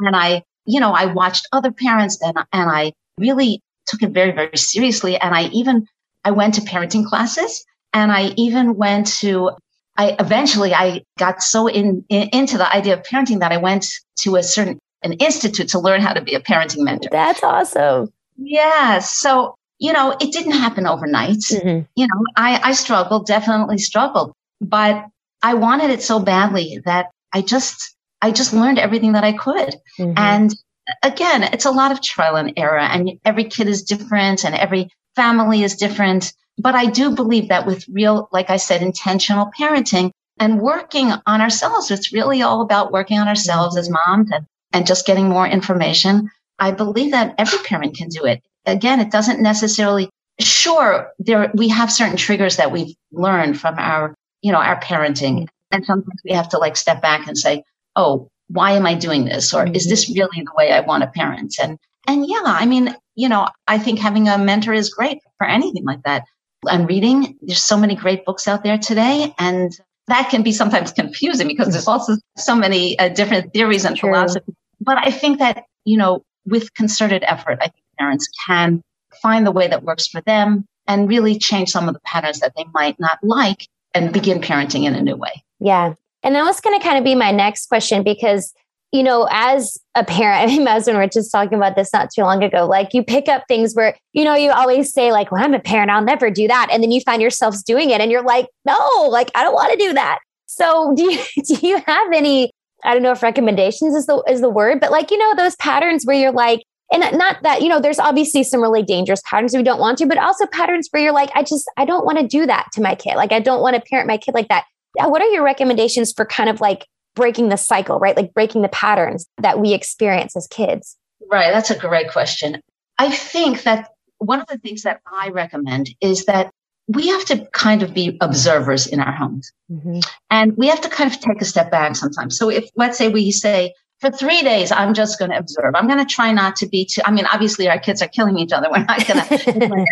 and 0.00 0.16
I, 0.16 0.42
you 0.64 0.80
know, 0.80 0.92
I 0.92 1.06
watched 1.06 1.48
other 1.52 1.72
parents 1.72 2.20
and, 2.22 2.36
and 2.52 2.70
I 2.70 2.92
really 3.18 3.60
took 3.86 4.02
it 4.02 4.10
very, 4.10 4.32
very 4.32 4.56
seriously. 4.56 5.16
And 5.18 5.34
I 5.34 5.44
even, 5.48 5.86
I 6.24 6.30
went 6.30 6.54
to 6.54 6.60
parenting 6.60 7.04
classes 7.04 7.64
and 7.92 8.12
I 8.12 8.32
even 8.36 8.76
went 8.76 9.08
to, 9.18 9.50
I 9.96 10.16
eventually, 10.18 10.72
I 10.72 11.02
got 11.18 11.42
so 11.42 11.66
in, 11.66 12.04
in 12.08 12.28
into 12.32 12.56
the 12.56 12.74
idea 12.74 12.94
of 12.94 13.02
parenting 13.02 13.40
that 13.40 13.52
I 13.52 13.58
went 13.58 13.86
to 14.20 14.36
a 14.36 14.42
certain, 14.42 14.78
an 15.02 15.14
institute 15.14 15.68
to 15.70 15.80
learn 15.80 16.00
how 16.00 16.12
to 16.12 16.22
be 16.22 16.34
a 16.34 16.40
parenting 16.40 16.84
mentor. 16.84 17.10
That's 17.10 17.42
awesome. 17.42 18.12
Yeah. 18.36 19.00
So 19.00 19.56
you 19.82 19.92
know, 19.92 20.16
it 20.20 20.32
didn't 20.32 20.52
happen 20.52 20.86
overnight. 20.86 21.38
Mm-hmm. 21.38 21.86
You 21.96 22.06
know, 22.06 22.24
I, 22.36 22.60
I 22.62 22.72
struggled, 22.72 23.26
definitely 23.26 23.78
struggled, 23.78 24.32
but 24.60 25.06
I 25.42 25.54
wanted 25.54 25.90
it 25.90 26.02
so 26.02 26.20
badly 26.20 26.80
that 26.84 27.06
I 27.32 27.42
just, 27.42 27.96
I 28.22 28.30
just 28.30 28.52
learned 28.52 28.78
everything 28.78 29.12
that 29.14 29.24
I 29.24 29.32
could. 29.32 29.74
Mm-hmm. 29.98 30.12
And 30.16 30.54
again, 31.02 31.42
it's 31.42 31.64
a 31.64 31.72
lot 31.72 31.90
of 31.90 32.00
trial 32.00 32.36
and 32.36 32.52
error 32.56 32.78
and 32.78 33.18
every 33.24 33.42
kid 33.42 33.66
is 33.66 33.82
different 33.82 34.44
and 34.44 34.54
every 34.54 34.88
family 35.16 35.64
is 35.64 35.74
different. 35.74 36.32
But 36.58 36.76
I 36.76 36.86
do 36.86 37.10
believe 37.10 37.48
that 37.48 37.66
with 37.66 37.84
real, 37.88 38.28
like 38.30 38.50
I 38.50 38.58
said, 38.58 38.82
intentional 38.82 39.50
parenting 39.58 40.12
and 40.38 40.60
working 40.60 41.10
on 41.26 41.40
ourselves, 41.40 41.90
it's 41.90 42.12
really 42.12 42.40
all 42.40 42.60
about 42.60 42.92
working 42.92 43.18
on 43.18 43.26
ourselves 43.26 43.76
as 43.76 43.90
moms 43.90 44.30
and, 44.30 44.46
and 44.72 44.86
just 44.86 45.06
getting 45.06 45.28
more 45.28 45.48
information. 45.48 46.30
I 46.60 46.70
believe 46.70 47.10
that 47.10 47.34
every 47.36 47.58
parent 47.64 47.96
can 47.96 48.08
do 48.08 48.24
it 48.26 48.44
again, 48.66 49.00
it 49.00 49.10
doesn't 49.10 49.40
necessarily, 49.40 50.10
sure, 50.40 51.12
there, 51.18 51.50
we 51.54 51.68
have 51.68 51.92
certain 51.92 52.16
triggers 52.16 52.56
that 52.56 52.72
we've 52.72 52.94
learned 53.12 53.60
from 53.60 53.76
our, 53.78 54.14
you 54.42 54.52
know, 54.52 54.58
our 54.58 54.80
parenting. 54.80 55.48
And 55.70 55.84
sometimes 55.84 56.20
we 56.24 56.32
have 56.32 56.48
to 56.50 56.58
like 56.58 56.76
step 56.76 57.00
back 57.00 57.26
and 57.26 57.36
say, 57.36 57.64
oh, 57.96 58.28
why 58.48 58.72
am 58.72 58.86
I 58.86 58.94
doing 58.94 59.24
this? 59.24 59.54
Or 59.54 59.64
mm-hmm. 59.64 59.74
is 59.74 59.88
this 59.88 60.08
really 60.08 60.42
the 60.44 60.52
way 60.56 60.72
I 60.72 60.80
want 60.80 61.02
to 61.02 61.08
parent? 61.08 61.56
And, 61.62 61.78
and 62.06 62.26
yeah, 62.28 62.42
I 62.44 62.66
mean, 62.66 62.94
you 63.14 63.28
know, 63.28 63.48
I 63.66 63.78
think 63.78 63.98
having 63.98 64.28
a 64.28 64.38
mentor 64.38 64.72
is 64.72 64.92
great 64.92 65.18
for 65.38 65.46
anything 65.46 65.84
like 65.84 66.02
that. 66.04 66.24
and 66.68 66.88
reading. 66.88 67.38
There's 67.42 67.62
so 67.62 67.76
many 67.76 67.94
great 67.94 68.24
books 68.24 68.46
out 68.46 68.62
there 68.62 68.78
today. 68.78 69.34
And 69.38 69.72
that 70.08 70.30
can 70.30 70.42
be 70.42 70.52
sometimes 70.52 70.92
confusing 71.00 71.48
because 71.48 71.72
there's 71.72 71.88
also 71.88 72.16
so 72.36 72.54
many 72.54 72.98
uh, 72.98 73.08
different 73.08 73.52
theories 73.52 73.84
and 73.84 73.96
True. 73.96 74.10
philosophies. 74.10 74.54
But 74.80 74.98
I 74.98 75.10
think 75.10 75.38
that, 75.38 75.64
you 75.84 75.96
know, 75.96 76.24
with 76.46 76.74
concerted 76.74 77.24
effort, 77.24 77.58
I 77.60 77.68
think 77.68 77.84
parents 77.98 78.28
can 78.46 78.82
find 79.20 79.46
the 79.46 79.52
way 79.52 79.68
that 79.68 79.82
works 79.82 80.06
for 80.06 80.20
them 80.22 80.66
and 80.86 81.08
really 81.08 81.38
change 81.38 81.70
some 81.70 81.88
of 81.88 81.94
the 81.94 82.00
patterns 82.00 82.40
that 82.40 82.52
they 82.56 82.64
might 82.74 82.98
not 82.98 83.18
like 83.22 83.68
and 83.94 84.12
begin 84.12 84.40
parenting 84.40 84.84
in 84.84 84.94
a 84.94 85.02
new 85.02 85.16
way. 85.16 85.44
Yeah. 85.60 85.94
And 86.22 86.34
that 86.34 86.44
was 86.44 86.60
going 86.60 86.78
to 86.78 86.84
kind 86.84 86.98
of 86.98 87.04
be 87.04 87.14
my 87.14 87.30
next 87.30 87.66
question 87.66 88.02
because, 88.02 88.52
you 88.90 89.02
know, 89.02 89.28
as 89.30 89.78
a 89.94 90.04
parent, 90.04 90.42
I 90.42 90.46
mean, 90.46 90.66
as 90.66 90.86
when 90.86 90.96
we 90.96 91.04
are 91.04 91.08
just 91.08 91.30
talking 91.30 91.54
about 91.54 91.76
this 91.76 91.92
not 91.92 92.10
too 92.14 92.22
long 92.22 92.42
ago, 92.42 92.66
like 92.66 92.92
you 92.92 93.02
pick 93.02 93.28
up 93.28 93.44
things 93.48 93.74
where, 93.74 93.96
you 94.12 94.24
know, 94.24 94.34
you 94.34 94.50
always 94.50 94.92
say, 94.92 95.12
like, 95.12 95.30
well, 95.30 95.44
I'm 95.44 95.54
a 95.54 95.60
parent, 95.60 95.90
I'll 95.90 96.04
never 96.04 96.30
do 96.30 96.48
that. 96.48 96.68
And 96.72 96.82
then 96.82 96.90
you 96.90 97.00
find 97.00 97.20
yourselves 97.20 97.62
doing 97.62 97.90
it 97.90 98.00
and 98.00 98.10
you're 98.10 98.24
like, 98.24 98.48
no, 98.64 98.78
like, 99.08 99.30
I 99.34 99.42
don't 99.42 99.54
want 99.54 99.72
to 99.72 99.78
do 99.78 99.92
that. 99.92 100.18
So 100.46 100.94
do 100.96 101.04
you, 101.04 101.18
do 101.46 101.66
you 101.66 101.82
have 101.86 102.12
any, 102.12 102.52
I 102.84 102.94
don't 102.94 103.02
know 103.02 103.12
if 103.12 103.22
recommendations 103.22 103.94
is 103.94 104.06
the, 104.06 104.22
is 104.28 104.40
the 104.40 104.48
word, 104.48 104.80
but 104.80 104.90
like, 104.90 105.10
you 105.10 105.18
know, 105.18 105.34
those 105.36 105.56
patterns 105.56 106.04
where 106.04 106.16
you're 106.16 106.32
like, 106.32 106.64
and 106.92 107.16
not 107.16 107.42
that, 107.42 107.62
you 107.62 107.68
know, 107.68 107.80
there's 107.80 107.98
obviously 107.98 108.44
some 108.44 108.60
really 108.60 108.82
dangerous 108.82 109.22
patterns 109.24 109.56
we 109.56 109.62
don't 109.62 109.80
want 109.80 109.98
to, 109.98 110.06
but 110.06 110.18
also 110.18 110.46
patterns 110.46 110.88
where 110.90 111.02
you're 111.02 111.12
like, 111.12 111.30
I 111.34 111.42
just, 111.42 111.70
I 111.78 111.86
don't 111.86 112.04
want 112.04 112.18
to 112.18 112.26
do 112.26 112.44
that 112.44 112.66
to 112.74 112.82
my 112.82 112.94
kid. 112.94 113.14
Like, 113.14 113.32
I 113.32 113.40
don't 113.40 113.62
want 113.62 113.76
to 113.76 113.82
parent 113.82 114.06
my 114.06 114.18
kid 114.18 114.34
like 114.34 114.48
that. 114.48 114.64
Uh, 115.00 115.08
what 115.08 115.22
are 115.22 115.28
your 115.28 115.42
recommendations 115.42 116.12
for 116.12 116.26
kind 116.26 116.50
of 116.50 116.60
like 116.60 116.86
breaking 117.14 117.48
the 117.48 117.56
cycle, 117.56 117.98
right? 117.98 118.16
Like 118.16 118.34
breaking 118.34 118.60
the 118.60 118.68
patterns 118.68 119.26
that 119.38 119.58
we 119.58 119.72
experience 119.72 120.36
as 120.36 120.46
kids? 120.48 120.98
Right. 121.30 121.50
That's 121.50 121.70
a 121.70 121.78
great 121.78 122.10
question. 122.10 122.60
I 122.98 123.10
think 123.10 123.62
that 123.62 123.88
one 124.18 124.40
of 124.40 124.46
the 124.48 124.58
things 124.58 124.82
that 124.82 125.00
I 125.10 125.30
recommend 125.30 125.94
is 126.00 126.26
that 126.26 126.52
we 126.88 127.08
have 127.08 127.24
to 127.26 127.46
kind 127.52 127.82
of 127.82 127.94
be 127.94 128.16
observers 128.20 128.86
in 128.86 129.00
our 129.00 129.12
homes. 129.12 129.52
Mm-hmm. 129.70 130.00
And 130.30 130.56
we 130.56 130.66
have 130.68 130.80
to 130.80 130.88
kind 130.88 131.12
of 131.12 131.20
take 131.20 131.40
a 131.40 131.44
step 131.44 131.70
back 131.70 131.94
sometimes. 131.96 132.36
So 132.36 132.50
if, 132.50 132.68
let's 132.76 132.98
say 132.98 133.08
we 133.08 133.30
say, 133.30 133.72
for 134.00 134.10
three 134.10 134.42
days, 134.42 134.72
I'm 134.72 134.94
just 134.94 135.18
going 135.18 135.30
to 135.30 135.38
observe. 135.38 135.74
I'm 135.76 135.86
going 135.86 136.04
to 136.04 136.04
try 136.04 136.32
not 136.32 136.56
to 136.56 136.66
be 136.66 136.84
too, 136.84 137.02
I 137.04 137.12
mean, 137.12 137.24
obviously 137.32 137.68
our 137.68 137.78
kids 137.78 138.02
are 138.02 138.08
killing 138.08 138.36
each 138.36 138.52
other. 138.52 138.68
We're 138.72 138.84
not 138.84 139.06
going 139.06 139.20
to, 139.38 139.86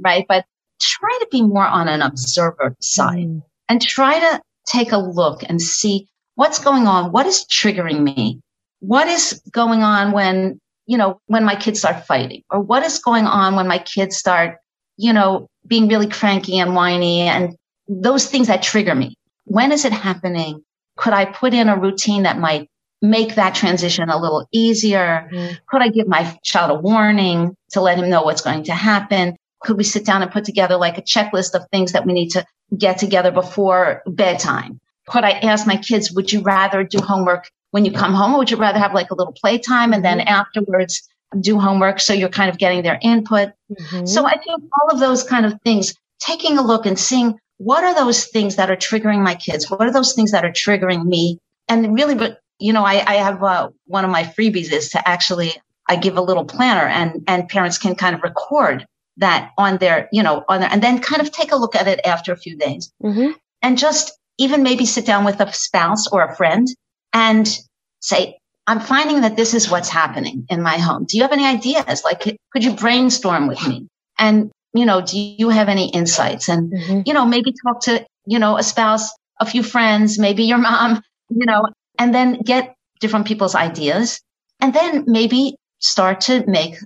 right? 0.00 0.26
But 0.28 0.44
try 0.80 1.16
to 1.20 1.28
be 1.30 1.42
more 1.42 1.66
on 1.66 1.86
an 1.86 2.02
observer 2.02 2.74
side 2.80 3.28
mm. 3.28 3.42
and 3.68 3.80
try 3.80 4.18
to 4.18 4.40
take 4.66 4.90
a 4.90 4.98
look 4.98 5.44
and 5.48 5.62
see 5.62 6.08
what's 6.34 6.58
going 6.58 6.88
on. 6.88 7.12
What 7.12 7.26
is 7.26 7.46
triggering 7.46 8.02
me? 8.02 8.40
What 8.80 9.06
is 9.06 9.40
going 9.52 9.84
on 9.84 10.10
when, 10.10 10.60
you 10.86 10.98
know, 10.98 11.20
when 11.26 11.44
my 11.44 11.54
kids 11.54 11.78
start 11.78 12.04
fighting 12.04 12.42
or 12.50 12.60
what 12.60 12.82
is 12.82 12.98
going 12.98 13.26
on 13.26 13.54
when 13.54 13.68
my 13.68 13.78
kids 13.78 14.16
start, 14.16 14.58
you 14.96 15.12
know, 15.12 15.48
being 15.66 15.88
really 15.88 16.08
cranky 16.08 16.58
and 16.58 16.74
whiny 16.74 17.22
and 17.22 17.56
those 17.88 18.26
things 18.26 18.48
that 18.48 18.62
trigger 18.62 18.94
me. 18.94 19.16
When 19.44 19.72
is 19.72 19.84
it 19.84 19.92
happening? 19.92 20.62
Could 20.96 21.12
I 21.12 21.24
put 21.24 21.54
in 21.54 21.68
a 21.68 21.78
routine 21.78 22.24
that 22.24 22.38
might 22.38 22.68
make 23.00 23.34
that 23.34 23.54
transition 23.54 24.08
a 24.08 24.18
little 24.18 24.46
easier? 24.52 25.28
Mm-hmm. 25.32 25.54
Could 25.68 25.82
I 25.82 25.88
give 25.88 26.06
my 26.06 26.38
child 26.42 26.70
a 26.70 26.80
warning 26.80 27.56
to 27.70 27.80
let 27.80 27.98
him 27.98 28.08
know 28.08 28.22
what's 28.22 28.42
going 28.42 28.64
to 28.64 28.74
happen? 28.74 29.36
Could 29.60 29.76
we 29.76 29.84
sit 29.84 30.04
down 30.04 30.22
and 30.22 30.30
put 30.30 30.44
together 30.44 30.76
like 30.76 30.98
a 30.98 31.02
checklist 31.02 31.54
of 31.54 31.66
things 31.70 31.92
that 31.92 32.06
we 32.06 32.12
need 32.12 32.30
to 32.30 32.44
get 32.76 32.98
together 32.98 33.30
before 33.30 34.02
bedtime? 34.06 34.80
Could 35.08 35.24
I 35.24 35.30
ask 35.30 35.66
my 35.66 35.76
kids, 35.76 36.12
would 36.12 36.32
you 36.32 36.42
rather 36.42 36.84
do 36.84 36.98
homework 36.98 37.50
when 37.72 37.84
you 37.84 37.92
come 37.92 38.14
home 38.14 38.34
or 38.34 38.38
would 38.38 38.50
you 38.50 38.56
rather 38.56 38.78
have 38.78 38.94
like 38.94 39.10
a 39.10 39.14
little 39.14 39.32
playtime 39.32 39.92
and 39.92 40.04
then 40.04 40.18
mm-hmm. 40.18 40.28
afterwards 40.28 41.08
do 41.40 41.58
homework 41.58 42.00
so 42.00 42.12
you're 42.12 42.28
kind 42.28 42.50
of 42.50 42.58
getting 42.58 42.82
their 42.82 42.98
input? 43.02 43.50
Mm-hmm. 43.70 44.06
So 44.06 44.26
I 44.26 44.36
think 44.36 44.62
all 44.62 44.90
of 44.90 45.00
those 45.00 45.24
kind 45.24 45.46
of 45.46 45.60
things, 45.62 45.94
taking 46.20 46.58
a 46.58 46.62
look 46.62 46.86
and 46.86 46.98
seeing 46.98 47.38
what 47.58 47.84
are 47.84 47.94
those 47.94 48.24
things 48.24 48.56
that 48.56 48.70
are 48.70 48.76
triggering 48.76 49.22
my 49.22 49.34
kids? 49.34 49.70
What 49.70 49.82
are 49.82 49.92
those 49.92 50.14
things 50.14 50.32
that 50.32 50.44
are 50.44 50.50
triggering 50.50 51.04
me? 51.04 51.38
And 51.68 51.94
really, 51.94 52.14
but 52.14 52.40
you 52.58 52.72
know, 52.72 52.84
I, 52.84 53.04
I 53.06 53.14
have 53.14 53.42
uh, 53.42 53.70
one 53.86 54.04
of 54.04 54.10
my 54.10 54.24
freebies 54.24 54.72
is 54.72 54.90
to 54.90 55.08
actually 55.08 55.54
I 55.88 55.96
give 55.96 56.16
a 56.16 56.22
little 56.22 56.44
planner 56.44 56.86
and 56.86 57.22
and 57.26 57.48
parents 57.48 57.78
can 57.78 57.94
kind 57.94 58.14
of 58.14 58.22
record 58.22 58.86
that 59.18 59.50
on 59.58 59.78
their 59.78 60.08
you 60.12 60.22
know 60.22 60.44
on 60.48 60.60
their 60.60 60.70
and 60.70 60.82
then 60.82 61.00
kind 61.00 61.20
of 61.20 61.30
take 61.30 61.52
a 61.52 61.56
look 61.56 61.74
at 61.74 61.88
it 61.88 62.00
after 62.04 62.32
a 62.32 62.36
few 62.36 62.56
days 62.56 62.92
mm-hmm. 63.02 63.32
and 63.60 63.78
just 63.78 64.12
even 64.38 64.62
maybe 64.62 64.86
sit 64.86 65.04
down 65.04 65.24
with 65.24 65.40
a 65.40 65.52
spouse 65.52 66.06
or 66.08 66.22
a 66.24 66.34
friend 66.34 66.68
and 67.12 67.58
say 68.00 68.38
I'm 68.66 68.80
finding 68.80 69.22
that 69.22 69.36
this 69.36 69.54
is 69.54 69.70
what's 69.70 69.88
happening 69.88 70.46
in 70.48 70.62
my 70.62 70.78
home. 70.78 71.04
Do 71.04 71.16
you 71.16 71.22
have 71.24 71.32
any 71.32 71.44
ideas? 71.44 72.02
Like, 72.04 72.20
could 72.20 72.64
you 72.64 72.74
brainstorm 72.74 73.48
with 73.48 73.66
me? 73.66 73.88
And, 74.18 74.52
you 74.72 74.86
know, 74.86 75.00
do 75.00 75.18
you 75.18 75.48
have 75.48 75.68
any 75.68 75.90
insights? 75.90 76.48
And, 76.48 76.72
mm-hmm. 76.72 77.00
you 77.04 77.12
know, 77.12 77.26
maybe 77.26 77.52
talk 77.66 77.80
to, 77.82 78.06
you 78.26 78.38
know, 78.38 78.56
a 78.56 78.62
spouse, 78.62 79.10
a 79.40 79.46
few 79.46 79.62
friends, 79.62 80.18
maybe 80.18 80.44
your 80.44 80.58
mom, 80.68 81.02
you 81.28 81.46
know, 81.46 81.66
and 81.98 82.14
then 82.14 82.40
get 82.40 82.74
different 83.00 83.26
people's 83.26 83.54
ideas 83.54 84.20
and 84.60 84.72
then 84.72 85.04
maybe 85.06 85.56
start 85.80 86.20
to 86.22 86.46
make 86.46 86.76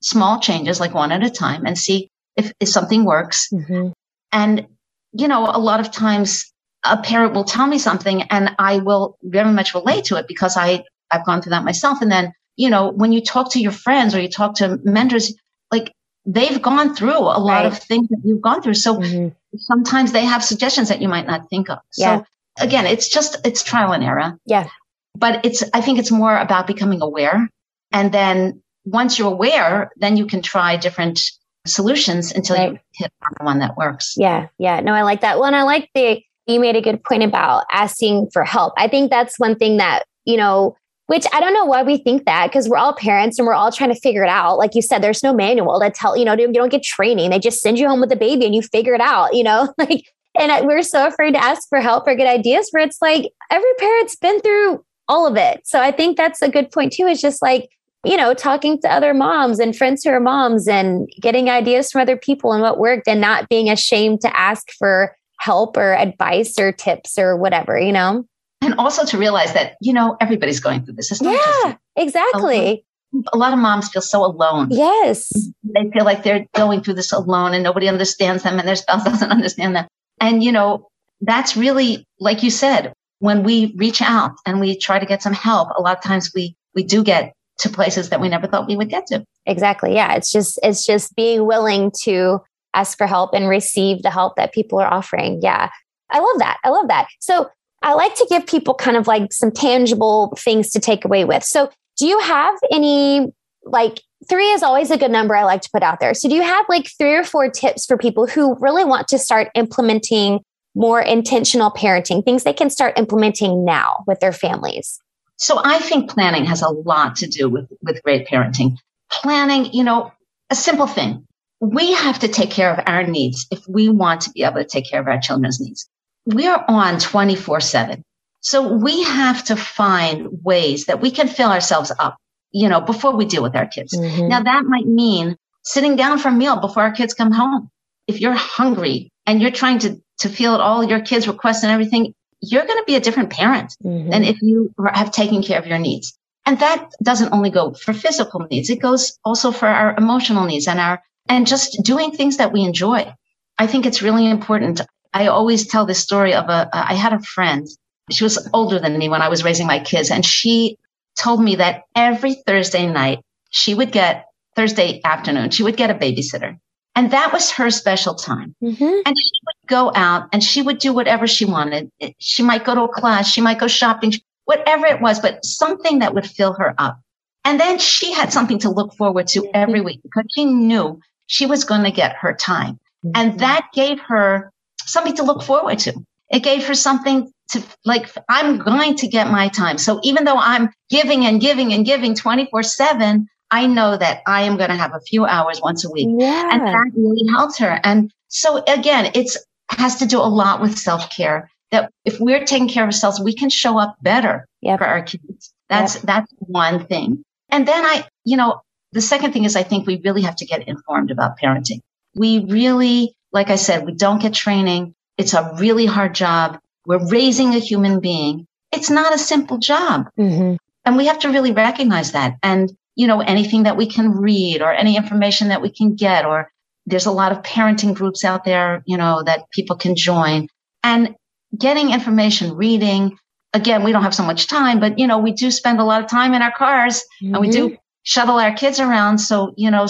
small 0.00 0.40
changes 0.40 0.80
like 0.80 0.94
one 0.94 1.12
at 1.12 1.22
a 1.22 1.30
time 1.30 1.66
and 1.66 1.78
see 1.78 2.08
if, 2.34 2.50
if 2.60 2.68
something 2.68 3.04
works. 3.04 3.48
Mm-hmm. 3.52 3.88
And, 4.32 4.66
you 5.12 5.28
know, 5.28 5.46
a 5.46 5.58
lot 5.58 5.80
of 5.80 5.90
times 5.90 6.50
a 6.82 6.96
parent 6.96 7.34
will 7.34 7.44
tell 7.44 7.66
me 7.66 7.78
something 7.78 8.22
and 8.22 8.54
I 8.58 8.78
will 8.78 9.16
very 9.22 9.52
much 9.52 9.74
relate 9.74 10.06
to 10.06 10.16
it 10.16 10.26
because 10.26 10.56
I, 10.56 10.84
I've 11.10 11.24
gone 11.24 11.42
through 11.42 11.50
that 11.50 11.64
myself. 11.64 12.02
And 12.02 12.10
then, 12.10 12.32
you 12.56 12.70
know, 12.70 12.90
when 12.90 13.12
you 13.12 13.20
talk 13.20 13.50
to 13.52 13.60
your 13.60 13.72
friends 13.72 14.14
or 14.14 14.20
you 14.20 14.28
talk 14.28 14.54
to 14.56 14.78
mentors, 14.84 15.34
like 15.70 15.92
they've 16.24 16.60
gone 16.60 16.94
through 16.94 17.18
a 17.18 17.38
lot 17.38 17.64
right. 17.64 17.66
of 17.66 17.78
things 17.78 18.08
that 18.08 18.20
you've 18.24 18.40
gone 18.40 18.62
through. 18.62 18.74
So 18.74 18.96
mm-hmm. 18.96 19.28
sometimes 19.58 20.12
they 20.12 20.24
have 20.24 20.42
suggestions 20.42 20.88
that 20.88 21.00
you 21.00 21.08
might 21.08 21.26
not 21.26 21.48
think 21.48 21.70
of. 21.70 21.78
Yeah. 21.96 22.18
So 22.18 22.24
again, 22.58 22.86
it's 22.86 23.08
just, 23.08 23.46
it's 23.46 23.62
trial 23.62 23.92
and 23.92 24.02
error. 24.02 24.38
Yeah. 24.46 24.68
But 25.14 25.44
it's, 25.44 25.62
I 25.72 25.80
think 25.80 25.98
it's 25.98 26.10
more 26.10 26.36
about 26.36 26.66
becoming 26.66 27.00
aware. 27.02 27.48
And 27.92 28.12
then 28.12 28.62
once 28.84 29.18
you're 29.18 29.32
aware, 29.32 29.90
then 29.96 30.16
you 30.16 30.26
can 30.26 30.42
try 30.42 30.76
different 30.76 31.20
solutions 31.66 32.32
until 32.32 32.56
right. 32.56 32.72
you 32.72 32.78
hit 32.94 33.12
on 33.22 33.32
the 33.38 33.44
one 33.44 33.58
that 33.58 33.76
works. 33.76 34.14
Yeah. 34.16 34.48
Yeah. 34.58 34.80
No, 34.80 34.92
I 34.92 35.02
like 35.02 35.20
that. 35.22 35.38
Well, 35.38 35.46
and 35.46 35.56
I 35.56 35.62
like 35.62 35.90
the, 35.94 36.22
you 36.46 36.60
made 36.60 36.76
a 36.76 36.80
good 36.80 37.02
point 37.02 37.22
about 37.24 37.64
asking 37.72 38.30
for 38.32 38.44
help. 38.44 38.74
I 38.76 38.88
think 38.88 39.10
that's 39.10 39.38
one 39.38 39.56
thing 39.56 39.78
that, 39.78 40.04
you 40.24 40.36
know, 40.36 40.76
which 41.06 41.26
I 41.32 41.40
don't 41.40 41.54
know 41.54 41.64
why 41.64 41.82
we 41.82 41.98
think 41.98 42.24
that 42.24 42.48
because 42.48 42.68
we're 42.68 42.76
all 42.76 42.94
parents 42.94 43.38
and 43.38 43.46
we're 43.46 43.54
all 43.54 43.70
trying 43.70 43.94
to 43.94 44.00
figure 44.00 44.24
it 44.24 44.28
out. 44.28 44.58
Like 44.58 44.74
you 44.74 44.82
said, 44.82 45.02
there's 45.02 45.22
no 45.22 45.32
manual 45.32 45.78
that 45.80 45.94
tell, 45.94 46.16
you 46.16 46.24
know, 46.24 46.34
you 46.34 46.52
don't 46.52 46.68
get 46.68 46.82
training. 46.82 47.30
They 47.30 47.38
just 47.38 47.60
send 47.60 47.78
you 47.78 47.88
home 47.88 48.00
with 48.00 48.10
the 48.10 48.16
baby 48.16 48.44
and 48.44 48.54
you 48.54 48.62
figure 48.62 48.94
it 48.94 49.00
out, 49.00 49.34
you 49.34 49.44
know, 49.44 49.72
like 49.78 50.06
and 50.38 50.66
we're 50.66 50.82
so 50.82 51.06
afraid 51.06 51.32
to 51.32 51.42
ask 51.42 51.68
for 51.68 51.80
help 51.80 52.06
or 52.06 52.14
get 52.14 52.26
ideas 52.26 52.68
where 52.70 52.82
it's 52.82 53.00
like 53.00 53.32
every 53.50 53.72
parent's 53.78 54.16
been 54.16 54.40
through 54.40 54.84
all 55.08 55.26
of 55.26 55.36
it. 55.36 55.66
So 55.66 55.80
I 55.80 55.90
think 55.90 56.16
that's 56.16 56.42
a 56.42 56.50
good 56.50 56.70
point 56.70 56.92
too. 56.92 57.06
Is 57.06 57.20
just 57.20 57.40
like, 57.40 57.70
you 58.04 58.16
know, 58.16 58.34
talking 58.34 58.80
to 58.82 58.92
other 58.92 59.14
moms 59.14 59.58
and 59.58 59.76
friends 59.76 60.04
who 60.04 60.10
are 60.10 60.20
moms 60.20 60.68
and 60.68 61.08
getting 61.20 61.48
ideas 61.48 61.90
from 61.90 62.02
other 62.02 62.16
people 62.16 62.52
and 62.52 62.62
what 62.62 62.78
worked 62.78 63.08
and 63.08 63.20
not 63.20 63.48
being 63.48 63.70
ashamed 63.70 64.20
to 64.22 64.36
ask 64.36 64.70
for 64.78 65.16
help 65.38 65.76
or 65.76 65.94
advice 65.94 66.58
or 66.58 66.72
tips 66.72 67.18
or 67.18 67.36
whatever, 67.36 67.78
you 67.78 67.92
know? 67.92 68.26
And 68.60 68.74
also 68.74 69.04
to 69.04 69.18
realize 69.18 69.52
that, 69.54 69.76
you 69.80 69.92
know, 69.92 70.16
everybody's 70.20 70.60
going 70.60 70.84
through 70.84 70.94
this. 70.94 71.10
It's 71.12 71.22
not 71.22 71.34
yeah, 71.34 71.76
exactly. 71.94 72.84
A 73.32 73.36
lot 73.36 73.52
of 73.52 73.58
moms 73.58 73.88
feel 73.88 74.02
so 74.02 74.24
alone. 74.24 74.68
Yes. 74.70 75.30
They 75.62 75.90
feel 75.92 76.04
like 76.04 76.22
they're 76.22 76.46
going 76.54 76.82
through 76.82 76.94
this 76.94 77.12
alone 77.12 77.54
and 77.54 77.62
nobody 77.62 77.88
understands 77.88 78.42
them 78.42 78.58
and 78.58 78.66
their 78.66 78.76
spouse 78.76 79.04
doesn't 79.04 79.30
understand 79.30 79.76
them. 79.76 79.86
And, 80.20 80.42
you 80.42 80.52
know, 80.52 80.88
that's 81.20 81.56
really, 81.56 82.06
like 82.18 82.42
you 82.42 82.50
said, 82.50 82.92
when 83.18 83.42
we 83.42 83.74
reach 83.76 84.02
out 84.02 84.32
and 84.46 84.60
we 84.60 84.76
try 84.76 84.98
to 84.98 85.06
get 85.06 85.22
some 85.22 85.32
help, 85.32 85.68
a 85.76 85.80
lot 85.80 85.96
of 85.96 86.02
times 86.02 86.32
we, 86.34 86.56
we 86.74 86.82
do 86.82 87.02
get 87.04 87.32
to 87.58 87.68
places 87.68 88.10
that 88.10 88.20
we 88.20 88.28
never 88.28 88.46
thought 88.46 88.66
we 88.66 88.76
would 88.76 88.90
get 88.90 89.06
to. 89.06 89.24
Exactly. 89.46 89.94
Yeah. 89.94 90.14
It's 90.14 90.30
just, 90.30 90.58
it's 90.62 90.84
just 90.84 91.14
being 91.16 91.46
willing 91.46 91.92
to 92.02 92.40
ask 92.74 92.98
for 92.98 93.06
help 93.06 93.32
and 93.32 93.48
receive 93.48 94.02
the 94.02 94.10
help 94.10 94.36
that 94.36 94.52
people 94.52 94.78
are 94.78 94.92
offering. 94.92 95.40
Yeah. 95.42 95.70
I 96.10 96.18
love 96.18 96.38
that. 96.38 96.58
I 96.64 96.68
love 96.68 96.88
that. 96.88 97.08
So 97.20 97.48
I 97.86 97.94
like 97.94 98.16
to 98.16 98.26
give 98.28 98.46
people 98.46 98.74
kind 98.74 98.96
of 98.96 99.06
like 99.06 99.32
some 99.32 99.52
tangible 99.52 100.36
things 100.40 100.70
to 100.70 100.80
take 100.80 101.04
away 101.04 101.24
with. 101.24 101.44
So 101.44 101.70
do 101.96 102.06
you 102.06 102.18
have 102.18 102.54
any 102.72 103.28
like 103.64 104.02
three 104.28 104.50
is 104.50 104.62
always 104.62 104.90
a 104.90 104.98
good 104.98 105.10
number 105.10 105.36
I 105.36 105.44
like 105.44 105.60
to 105.62 105.70
put 105.72 105.82
out 105.82 106.00
there. 106.00 106.14
So, 106.14 106.28
do 106.28 106.34
you 106.34 106.42
have 106.42 106.66
like 106.68 106.88
three 106.98 107.14
or 107.14 107.24
four 107.24 107.50
tips 107.50 107.86
for 107.86 107.96
people 107.96 108.26
who 108.26 108.56
really 108.60 108.84
want 108.84 109.08
to 109.08 109.18
start 109.18 109.48
implementing 109.54 110.40
more 110.74 111.00
intentional 111.00 111.70
parenting, 111.70 112.24
things 112.24 112.44
they 112.44 112.52
can 112.52 112.70
start 112.70 112.98
implementing 112.98 113.64
now 113.64 114.04
with 114.06 114.20
their 114.20 114.32
families? 114.32 114.98
So, 115.36 115.60
I 115.62 115.78
think 115.78 116.10
planning 116.10 116.44
has 116.46 116.62
a 116.62 116.68
lot 116.68 117.16
to 117.16 117.26
do 117.26 117.48
with, 117.48 117.68
with 117.82 118.02
great 118.02 118.26
parenting. 118.26 118.76
Planning, 119.10 119.72
you 119.72 119.84
know, 119.84 120.12
a 120.50 120.54
simple 120.54 120.86
thing. 120.86 121.26
We 121.60 121.94
have 121.94 122.18
to 122.20 122.28
take 122.28 122.50
care 122.50 122.72
of 122.72 122.84
our 122.86 123.04
needs 123.04 123.46
if 123.50 123.60
we 123.68 123.88
want 123.88 124.22
to 124.22 124.30
be 124.30 124.42
able 124.42 124.56
to 124.56 124.64
take 124.64 124.88
care 124.88 125.00
of 125.00 125.08
our 125.08 125.20
children's 125.20 125.60
needs. 125.60 125.88
We 126.26 126.46
are 126.46 126.64
on 126.68 126.98
24 126.98 127.60
7. 127.60 128.02
So 128.40 128.72
we 128.74 129.02
have 129.02 129.44
to 129.44 129.56
find 129.56 130.28
ways 130.44 130.84
that 130.86 131.00
we 131.00 131.10
can 131.10 131.28
fill 131.28 131.50
ourselves 131.50 131.92
up 131.98 132.18
you 132.56 132.70
know, 132.70 132.80
before 132.80 133.14
we 133.14 133.26
deal 133.26 133.42
with 133.42 133.54
our 133.54 133.66
kids. 133.66 133.92
Mm-hmm. 133.92 134.28
Now 134.28 134.42
that 134.42 134.64
might 134.64 134.86
mean 134.86 135.36
sitting 135.62 135.94
down 135.94 136.18
for 136.18 136.28
a 136.28 136.32
meal 136.32 136.58
before 136.58 136.84
our 136.84 136.92
kids 136.92 137.12
come 137.12 137.30
home. 137.32 137.70
if 138.06 138.20
you're 138.20 138.34
hungry 138.34 139.10
and 139.26 139.42
you're 139.42 139.50
trying 139.50 139.80
to, 139.80 140.00
to 140.20 140.28
field 140.28 140.60
all 140.60 140.84
your 140.84 141.00
kids' 141.00 141.26
requests 141.28 141.64
and 141.64 141.72
everything, 141.72 142.14
you're 142.40 142.64
going 142.64 142.78
to 142.78 142.84
be 142.86 142.94
a 142.94 143.00
different 143.00 143.30
parent 143.30 143.74
mm-hmm. 143.84 144.10
than 144.10 144.22
if 144.22 144.40
you 144.40 144.72
have 144.94 145.10
taken 145.10 145.42
care 145.42 145.58
of 145.58 145.66
your 145.66 145.78
needs. 145.78 146.16
And 146.46 146.58
that 146.60 146.90
doesn't 147.02 147.32
only 147.32 147.50
go 147.50 147.74
for 147.74 147.92
physical 147.92 148.46
needs. 148.48 148.70
It 148.70 148.80
goes 148.80 149.18
also 149.24 149.50
for 149.50 149.66
our 149.66 149.96
emotional 149.98 150.46
needs 150.46 150.68
and 150.68 150.78
our, 150.78 151.02
and 151.28 151.46
just 151.46 151.82
doing 151.82 152.12
things 152.12 152.36
that 152.36 152.52
we 152.52 152.62
enjoy. 152.62 153.12
I 153.58 153.66
think 153.66 153.84
it's 153.84 154.02
really 154.02 154.30
important. 154.30 154.80
I 155.16 155.28
always 155.28 155.66
tell 155.66 155.86
this 155.86 155.98
story 155.98 156.34
of 156.34 156.50
a. 156.50 156.68
I 156.74 156.92
had 156.94 157.14
a 157.14 157.20
friend. 157.20 157.66
She 158.10 158.22
was 158.22 158.36
older 158.52 158.78
than 158.78 158.98
me 158.98 159.08
when 159.08 159.22
I 159.22 159.28
was 159.28 159.42
raising 159.42 159.66
my 159.66 159.80
kids 159.80 160.10
and 160.10 160.24
she 160.24 160.76
told 161.18 161.42
me 161.42 161.56
that 161.56 161.84
every 161.94 162.34
Thursday 162.46 162.86
night 162.86 163.20
she 163.50 163.74
would 163.74 163.92
get 163.92 164.26
Thursday 164.54 165.00
afternoon, 165.04 165.50
she 165.50 165.62
would 165.62 165.78
get 165.78 165.90
a 165.90 165.94
babysitter. 165.94 166.58
And 166.94 167.10
that 167.12 167.32
was 167.32 167.50
her 167.52 167.70
special 167.70 168.14
time. 168.14 168.54
Mm-hmm. 168.62 169.00
And 169.06 169.14
she 169.18 169.30
would 169.46 169.68
go 169.68 169.90
out 169.94 170.28
and 170.32 170.44
she 170.44 170.60
would 170.60 170.78
do 170.78 170.92
whatever 170.92 171.26
she 171.26 171.46
wanted. 171.46 171.90
She 172.18 172.42
might 172.42 172.64
go 172.64 172.74
to 172.74 172.82
a 172.82 172.88
class. 172.88 173.26
She 173.30 173.40
might 173.40 173.58
go 173.58 173.68
shopping, 173.68 174.12
whatever 174.44 174.86
it 174.86 175.00
was, 175.00 175.18
but 175.18 175.44
something 175.44 176.00
that 176.00 176.14
would 176.14 176.26
fill 176.26 176.52
her 176.54 176.74
up. 176.76 177.00
And 177.44 177.58
then 177.58 177.78
she 177.78 178.12
had 178.12 178.32
something 178.32 178.58
to 178.60 178.70
look 178.70 178.94
forward 178.94 179.28
to 179.28 179.48
every 179.54 179.80
week 179.80 180.00
because 180.02 180.26
she 180.34 180.44
knew 180.44 181.00
she 181.26 181.46
was 181.46 181.64
going 181.64 181.84
to 181.84 181.90
get 181.90 182.16
her 182.16 182.34
time. 182.34 182.74
Mm-hmm. 183.04 183.10
And 183.14 183.40
that 183.40 183.68
gave 183.72 183.98
her 184.00 184.52
something 184.86 185.16
to 185.16 185.22
look 185.22 185.42
forward 185.42 185.78
to. 185.80 185.94
It 186.30 186.42
gave 186.42 186.66
her 186.66 186.74
something 186.74 187.30
to 187.50 187.62
like, 187.84 188.10
I'm 188.28 188.58
going 188.58 188.96
to 188.96 189.08
get 189.08 189.30
my 189.30 189.48
time. 189.48 189.78
So 189.78 190.00
even 190.02 190.24
though 190.24 190.38
I'm 190.38 190.70
giving 190.90 191.24
and 191.26 191.40
giving 191.40 191.72
and 191.72 191.84
giving 191.84 192.14
24 192.14 192.62
seven, 192.62 193.28
I 193.50 193.66
know 193.66 193.96
that 193.96 194.22
I 194.26 194.42
am 194.42 194.56
going 194.56 194.70
to 194.70 194.76
have 194.76 194.94
a 194.94 195.00
few 195.00 195.24
hours 195.24 195.60
once 195.60 195.84
a 195.84 195.90
week. 195.90 196.08
Yeah. 196.18 196.48
And 196.50 196.66
that 196.66 196.90
really 196.96 197.28
helps 197.30 197.58
her. 197.58 197.78
And 197.84 198.10
so 198.28 198.62
again, 198.66 199.12
it's 199.14 199.36
has 199.70 199.96
to 199.96 200.06
do 200.06 200.20
a 200.20 200.22
lot 200.22 200.60
with 200.60 200.78
self 200.78 201.10
care 201.10 201.50
that 201.70 201.90
if 202.04 202.20
we're 202.20 202.44
taking 202.44 202.68
care 202.68 202.84
of 202.84 202.88
ourselves, 202.88 203.20
we 203.20 203.34
can 203.34 203.50
show 203.50 203.78
up 203.78 203.96
better 204.00 204.46
yep. 204.60 204.78
for 204.78 204.84
our 204.84 205.02
kids. 205.02 205.52
That's, 205.68 205.96
yep. 205.96 206.04
that's 206.04 206.32
one 206.38 206.86
thing. 206.86 207.24
And 207.48 207.66
then 207.66 207.84
I, 207.84 208.06
you 208.24 208.36
know, 208.36 208.60
the 208.92 209.00
second 209.00 209.32
thing 209.32 209.44
is 209.44 209.56
I 209.56 209.62
think 209.62 209.86
we 209.86 210.00
really 210.04 210.22
have 210.22 210.36
to 210.36 210.46
get 210.46 210.66
informed 210.68 211.10
about 211.10 211.38
parenting. 211.38 211.80
We 212.14 212.44
really, 212.44 213.15
like 213.32 213.50
I 213.50 213.56
said, 213.56 213.86
we 213.86 213.92
don't 213.92 214.20
get 214.20 214.34
training. 214.34 214.94
It's 215.18 215.34
a 215.34 215.54
really 215.58 215.86
hard 215.86 216.14
job. 216.14 216.58
We're 216.84 217.06
raising 217.08 217.54
a 217.54 217.58
human 217.58 218.00
being. 218.00 218.46
It's 218.72 218.90
not 218.90 219.14
a 219.14 219.18
simple 219.18 219.58
job. 219.58 220.08
Mm-hmm. 220.18 220.56
And 220.84 220.96
we 220.96 221.06
have 221.06 221.18
to 221.20 221.28
really 221.28 221.52
recognize 221.52 222.12
that. 222.12 222.36
And 222.42 222.76
you 222.96 223.06
know, 223.06 223.20
anything 223.20 223.64
that 223.64 223.76
we 223.76 223.86
can 223.86 224.10
read 224.10 224.62
or 224.62 224.72
any 224.72 224.96
information 224.96 225.48
that 225.48 225.62
we 225.62 225.70
can 225.70 225.94
get, 225.94 226.24
or 226.24 226.50
there's 226.86 227.06
a 227.06 227.12
lot 227.12 227.30
of 227.30 227.42
parenting 227.42 227.94
groups 227.94 228.24
out 228.24 228.44
there, 228.44 228.82
you 228.86 228.96
know, 228.96 229.22
that 229.24 229.50
people 229.50 229.76
can 229.76 229.94
join 229.94 230.48
and 230.82 231.14
getting 231.56 231.92
information, 231.92 232.56
reading. 232.56 233.16
Again, 233.52 233.84
we 233.84 233.92
don't 233.92 234.02
have 234.02 234.14
so 234.14 234.24
much 234.24 234.46
time, 234.48 234.80
but 234.80 234.98
you 234.98 235.06
know, 235.06 235.18
we 235.18 235.32
do 235.32 235.50
spend 235.50 235.78
a 235.78 235.84
lot 235.84 236.02
of 236.02 236.10
time 236.10 236.34
in 236.34 236.42
our 236.42 236.52
cars 236.52 237.04
mm-hmm. 237.22 237.34
and 237.34 237.40
we 237.40 237.50
do 237.50 237.66
mm-hmm. 237.66 237.74
shuttle 238.02 238.38
our 238.38 238.54
kids 238.54 238.80
around. 238.80 239.18
So, 239.18 239.52
you 239.56 239.70
know, 239.70 239.86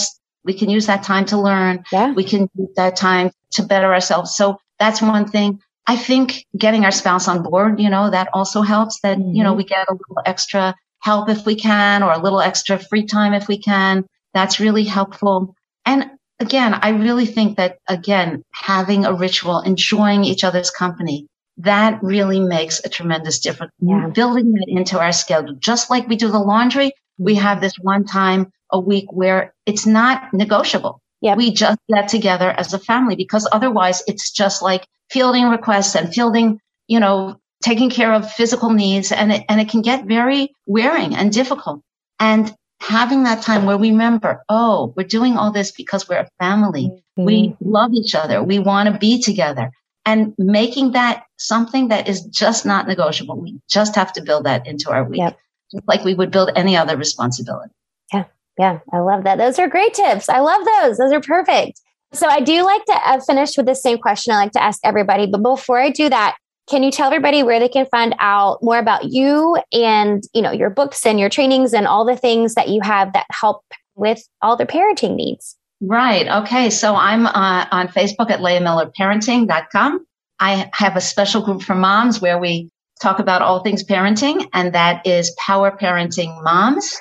we 0.47 0.55
can 0.55 0.71
use 0.71 0.87
that 0.87 1.03
time 1.03 1.27
to 1.27 1.39
learn. 1.39 1.85
Yeah. 1.93 2.13
We 2.13 2.25
can 2.25 2.49
use 2.57 2.71
that 2.77 2.97
time 2.97 3.31
to 3.53 3.63
better 3.63 3.93
ourselves. 3.93 4.35
So 4.35 4.59
that's 4.79 5.03
one 5.03 5.29
thing. 5.29 5.61
I 5.87 5.97
think 5.97 6.45
getting 6.57 6.85
our 6.85 6.91
spouse 6.91 7.29
on 7.29 7.43
board, 7.43 7.81
you 7.81 7.91
know, 7.91 8.11
that 8.11 8.29
also 8.33 8.63
helps 8.63 9.01
that, 9.01 9.19
mm-hmm. 9.19 9.35
you 9.35 9.43
know, 9.43 9.51
mm-hmm. 9.51 9.59
we 9.59 9.65
get 9.65 9.89
a 9.89 9.93
little 9.93 10.23
extra 10.25 10.75
help 11.01 11.29
if 11.29 11.45
we 11.45 11.55
can 11.57 12.03
or 12.03 12.13
a 12.13 12.19
little 12.19 12.41
extra 12.41 12.79
free 12.79 13.05
time 13.05 13.35
if 13.35 13.49
we 13.49 13.59
can. 13.59 14.05
That's 14.35 14.61
really 14.61 14.85
helpful. 14.85 15.55
And 15.85 16.11
again, 16.41 16.75
I 16.75 16.91
really 16.91 17.27
think 17.27 17.57
that 17.57 17.79
again, 17.89 18.43
having 18.53 19.05
a 19.05 19.13
ritual, 19.13 19.61
enjoying 19.61 20.25
each 20.25 20.45
other's 20.45 20.71
company, 20.71 21.27
that 21.59 22.03
really 22.03 22.41
makes 22.41 22.85
a 22.85 22.89
tremendous 22.89 23.39
difference. 23.39 23.73
Yeah. 23.81 24.09
Building 24.09 24.53
that 24.53 24.67
into 24.69 24.99
our 24.99 25.13
schedule, 25.13 25.55
just 25.55 25.91
like 25.91 26.07
we 26.09 26.17
do 26.17 26.29
the 26.29 26.39
laundry, 26.39 26.93
we 27.19 27.35
mm-hmm. 27.35 27.43
have 27.43 27.61
this 27.61 27.77
one 27.81 28.05
time 28.05 28.53
a 28.73 28.81
week 28.81 29.07
where 29.11 29.55
it's 29.65 29.87
not 29.87 30.33
negotiable. 30.33 31.01
Yep. 31.23 31.37
We 31.39 31.53
just 31.53 31.79
get 31.93 32.09
together 32.09 32.51
as 32.51 32.73
a 32.73 32.79
family 32.79 33.17
because 33.17 33.49
otherwise 33.51 34.03
it's 34.07 34.31
just 34.31 34.63
like 34.63 34.87
fielding 35.11 35.49
requests 35.49 35.95
and 35.95 36.13
fielding, 36.13 36.61
you 36.89 37.01
know, 37.01 37.41
taking 37.63 37.91
care 37.91 38.13
of 38.13 38.31
physical 38.31 38.71
needs 38.71 39.13
and 39.13 39.33
it, 39.33 39.45
and 39.49 39.61
it 39.61 39.69
can 39.69 39.83
get 39.83 40.05
very 40.05 40.53
wearing 40.67 41.15
and 41.15 41.33
difficult. 41.33 41.81
And 42.21 42.55
having 42.81 43.25
that 43.25 43.43
time 43.43 43.65
where 43.65 43.79
we 43.79 43.91
remember, 43.91 44.43
oh, 44.49 44.93
we're 44.97 45.07
doing 45.07 45.37
all 45.37 45.51
this 45.51 45.73
because 45.73 46.09
we're 46.09 46.19
a 46.19 46.29
family. 46.39 46.89
Mm-hmm. 47.19 47.25
We 47.25 47.57
love 47.61 47.93
each 47.95 48.15
other. 48.15 48.43
We 48.43 48.59
want 48.59 48.93
to 48.93 48.99
be 48.99 49.23
together 49.23 49.71
and 50.05 50.35
making 50.39 50.93
that 50.93 51.25
something 51.39 51.89
that 51.89 52.09
is 52.09 52.23
just 52.27 52.65
not 52.65 52.87
negotiable. 52.87 53.41
We 53.41 53.61
just 53.69 53.97
have 53.97 54.13
to 54.15 54.23
build 54.23 54.45
that 54.45 54.67
into 54.67 54.91
our 54.91 55.05
week, 55.05 55.19
yep. 55.19 55.39
just 55.73 55.87
like 55.89 56.05
we 56.05 56.15
would 56.15 56.31
build 56.31 56.51
any 56.55 56.77
other 56.77 56.97
responsibility. 56.97 57.73
Yeah. 58.13 58.25
Yeah. 58.59 58.81
I 58.93 58.99
love 58.99 59.25
that. 59.25 59.39
Those 59.39 59.59
are 59.59 59.69
great 59.69 59.95
tips. 59.95 60.29
I 60.29 60.41
love 60.41 60.63
those. 60.65 60.99
Those 60.99 61.13
are 61.13 61.21
perfect. 61.21 61.81
So 62.13 62.27
I 62.27 62.41
do 62.41 62.63
like 62.63 62.85
to 62.87 62.95
uh, 63.05 63.21
finish 63.21 63.57
with 63.57 63.67
the 63.67 63.75
same 63.75 63.99
question 63.99 64.33
I 64.33 64.39
like 64.39 64.53
to 64.53 64.63
ask 64.63 64.81
everybody. 64.85 65.27
But 65.27 65.43
before 65.43 65.79
I 65.79 65.91
do 65.91 66.09
that, 66.09 66.37
can 66.69 66.83
you 66.83 66.91
tell 66.91 67.07
everybody 67.07 67.43
where 67.43 67.61
they 67.61 67.69
can 67.69 67.87
find 67.87 68.15
out 68.19 68.63
more 68.63 68.79
about 68.79 69.05
you 69.05 69.57
and, 69.73 70.25
you 70.35 70.43
know, 70.43 70.51
your 70.51 70.71
books 70.71 71.07
and 71.07 71.21
your 71.21 71.29
trainings 71.29 71.73
and 71.73 71.87
all 71.87 72.05
the 72.05 72.17
things 72.17 72.55
that 72.55 72.69
you 72.69 72.81
have 72.83 73.13
that 73.13 73.27
help 73.31 73.63
with 73.95 74.23
all 74.43 74.57
their 74.57 74.67
parenting 74.67 75.15
needs? 75.15 75.57
Right. 75.81 76.27
Okay. 76.27 76.71
So 76.71 76.97
I'm 76.97 77.27
uh, 77.27 77.67
on 77.71 77.89
Facebook 77.89 78.31
at 78.31 78.41
leahmillerparenting.com. 78.41 80.07
I 80.41 80.71
have 80.73 80.97
a 80.97 81.01
special 81.01 81.43
group 81.43 81.63
for 81.63 81.75
moms 81.75 82.21
where 82.21 82.39
we 82.39 82.71
talk 83.01 83.19
about 83.19 83.43
all 83.43 83.63
things 83.63 83.85
parenting, 83.85 84.49
and 84.53 84.75
that 84.75 85.07
is 85.07 85.35
Power 85.39 85.71
Parenting 85.71 86.43
Moms. 86.43 86.99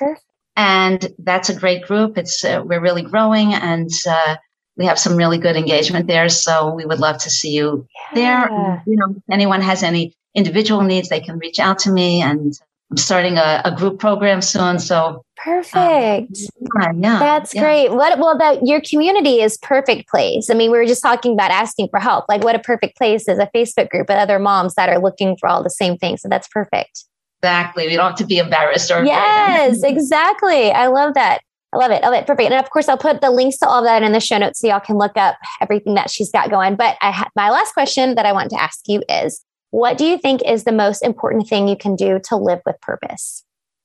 And 0.56 1.12
that's 1.18 1.50
a 1.50 1.54
great 1.54 1.82
group. 1.82 2.16
It's 2.16 2.44
uh, 2.44 2.62
we're 2.64 2.80
really 2.80 3.02
growing, 3.02 3.52
and 3.52 3.90
uh, 4.08 4.36
we 4.76 4.86
have 4.86 4.98
some 4.98 5.16
really 5.16 5.38
good 5.38 5.56
engagement 5.56 6.06
there. 6.06 6.28
So 6.28 6.72
we 6.74 6.84
would 6.84 6.98
love 6.98 7.18
to 7.18 7.30
see 7.30 7.50
you 7.50 7.86
yeah. 8.14 8.46
there. 8.48 8.82
You 8.86 8.96
know, 8.96 9.14
if 9.16 9.22
anyone 9.30 9.62
has 9.62 9.82
any 9.82 10.14
individual 10.34 10.82
needs, 10.82 11.08
they 11.08 11.20
can 11.20 11.38
reach 11.38 11.58
out 11.58 11.78
to 11.80 11.90
me 11.90 12.20
and 12.20 12.58
I'm 12.90 12.96
starting 12.96 13.36
a, 13.36 13.62
a 13.64 13.74
group 13.74 13.98
program 13.98 14.40
soon. 14.40 14.78
So 14.78 15.24
perfect. 15.36 16.38
Um, 16.80 17.02
yeah, 17.02 17.18
That's 17.18 17.54
yeah. 17.54 17.62
great. 17.62 17.90
What, 17.90 18.18
well, 18.18 18.38
that 18.38 18.64
your 18.64 18.80
community 18.80 19.40
is 19.40 19.58
perfect 19.58 20.08
place. 20.08 20.50
I 20.50 20.54
mean, 20.54 20.70
we 20.70 20.78
were 20.78 20.86
just 20.86 21.02
talking 21.02 21.32
about 21.32 21.50
asking 21.50 21.88
for 21.88 21.98
help. 21.98 22.26
Like 22.28 22.44
what 22.44 22.54
a 22.54 22.60
perfect 22.60 22.96
place 22.96 23.28
is 23.28 23.38
a 23.38 23.50
Facebook 23.54 23.88
group 23.88 24.08
with 24.08 24.18
other 24.18 24.38
moms 24.38 24.74
that 24.74 24.88
are 24.88 25.00
looking 25.00 25.36
for 25.36 25.48
all 25.48 25.64
the 25.64 25.70
same 25.70 25.96
things. 25.96 26.22
So 26.22 26.28
that's 26.28 26.48
perfect. 26.48 27.04
Exactly. 27.42 27.86
We 27.86 27.96
don't 27.96 28.06
have 28.06 28.16
to 28.16 28.26
be 28.26 28.38
embarrassed 28.38 28.90
or 28.90 29.04
yes, 29.04 29.82
exactly. 29.82 30.70
I 30.70 30.86
love 30.86 31.14
that. 31.14 31.40
I 31.72 31.78
love 31.78 31.90
it. 31.90 32.02
I 32.02 32.08
love 32.08 32.14
it. 32.14 32.26
Perfect. 32.26 32.50
And 32.50 32.58
of 32.58 32.70
course, 32.70 32.88
I'll 32.88 32.96
put 32.96 33.20
the 33.20 33.30
links 33.30 33.58
to 33.58 33.68
all 33.68 33.80
of 33.80 33.84
that 33.84 34.02
in 34.02 34.12
the 34.12 34.20
show 34.20 34.38
notes 34.38 34.60
so 34.60 34.68
y'all 34.68 34.80
can 34.80 34.96
look 34.96 35.16
up 35.16 35.36
everything 35.60 35.94
that 35.94 36.10
she's 36.10 36.30
got 36.30 36.50
going. 36.50 36.76
But 36.76 36.96
I 37.02 37.10
ha- 37.10 37.28
my 37.36 37.50
last 37.50 37.72
question 37.74 38.14
that 38.14 38.24
I 38.24 38.32
want 38.32 38.50
to 38.50 38.60
ask 38.60 38.80
you 38.86 39.02
is 39.08 39.44
what 39.70 39.98
do 39.98 40.06
you 40.06 40.16
think 40.16 40.42
is 40.46 40.64
the 40.64 40.72
most 40.72 41.02
important 41.02 41.48
thing 41.48 41.68
you 41.68 41.76
can 41.76 41.96
do 41.96 42.18
to 42.24 42.36
live 42.36 42.60
with 42.64 42.80
purpose? 42.80 43.44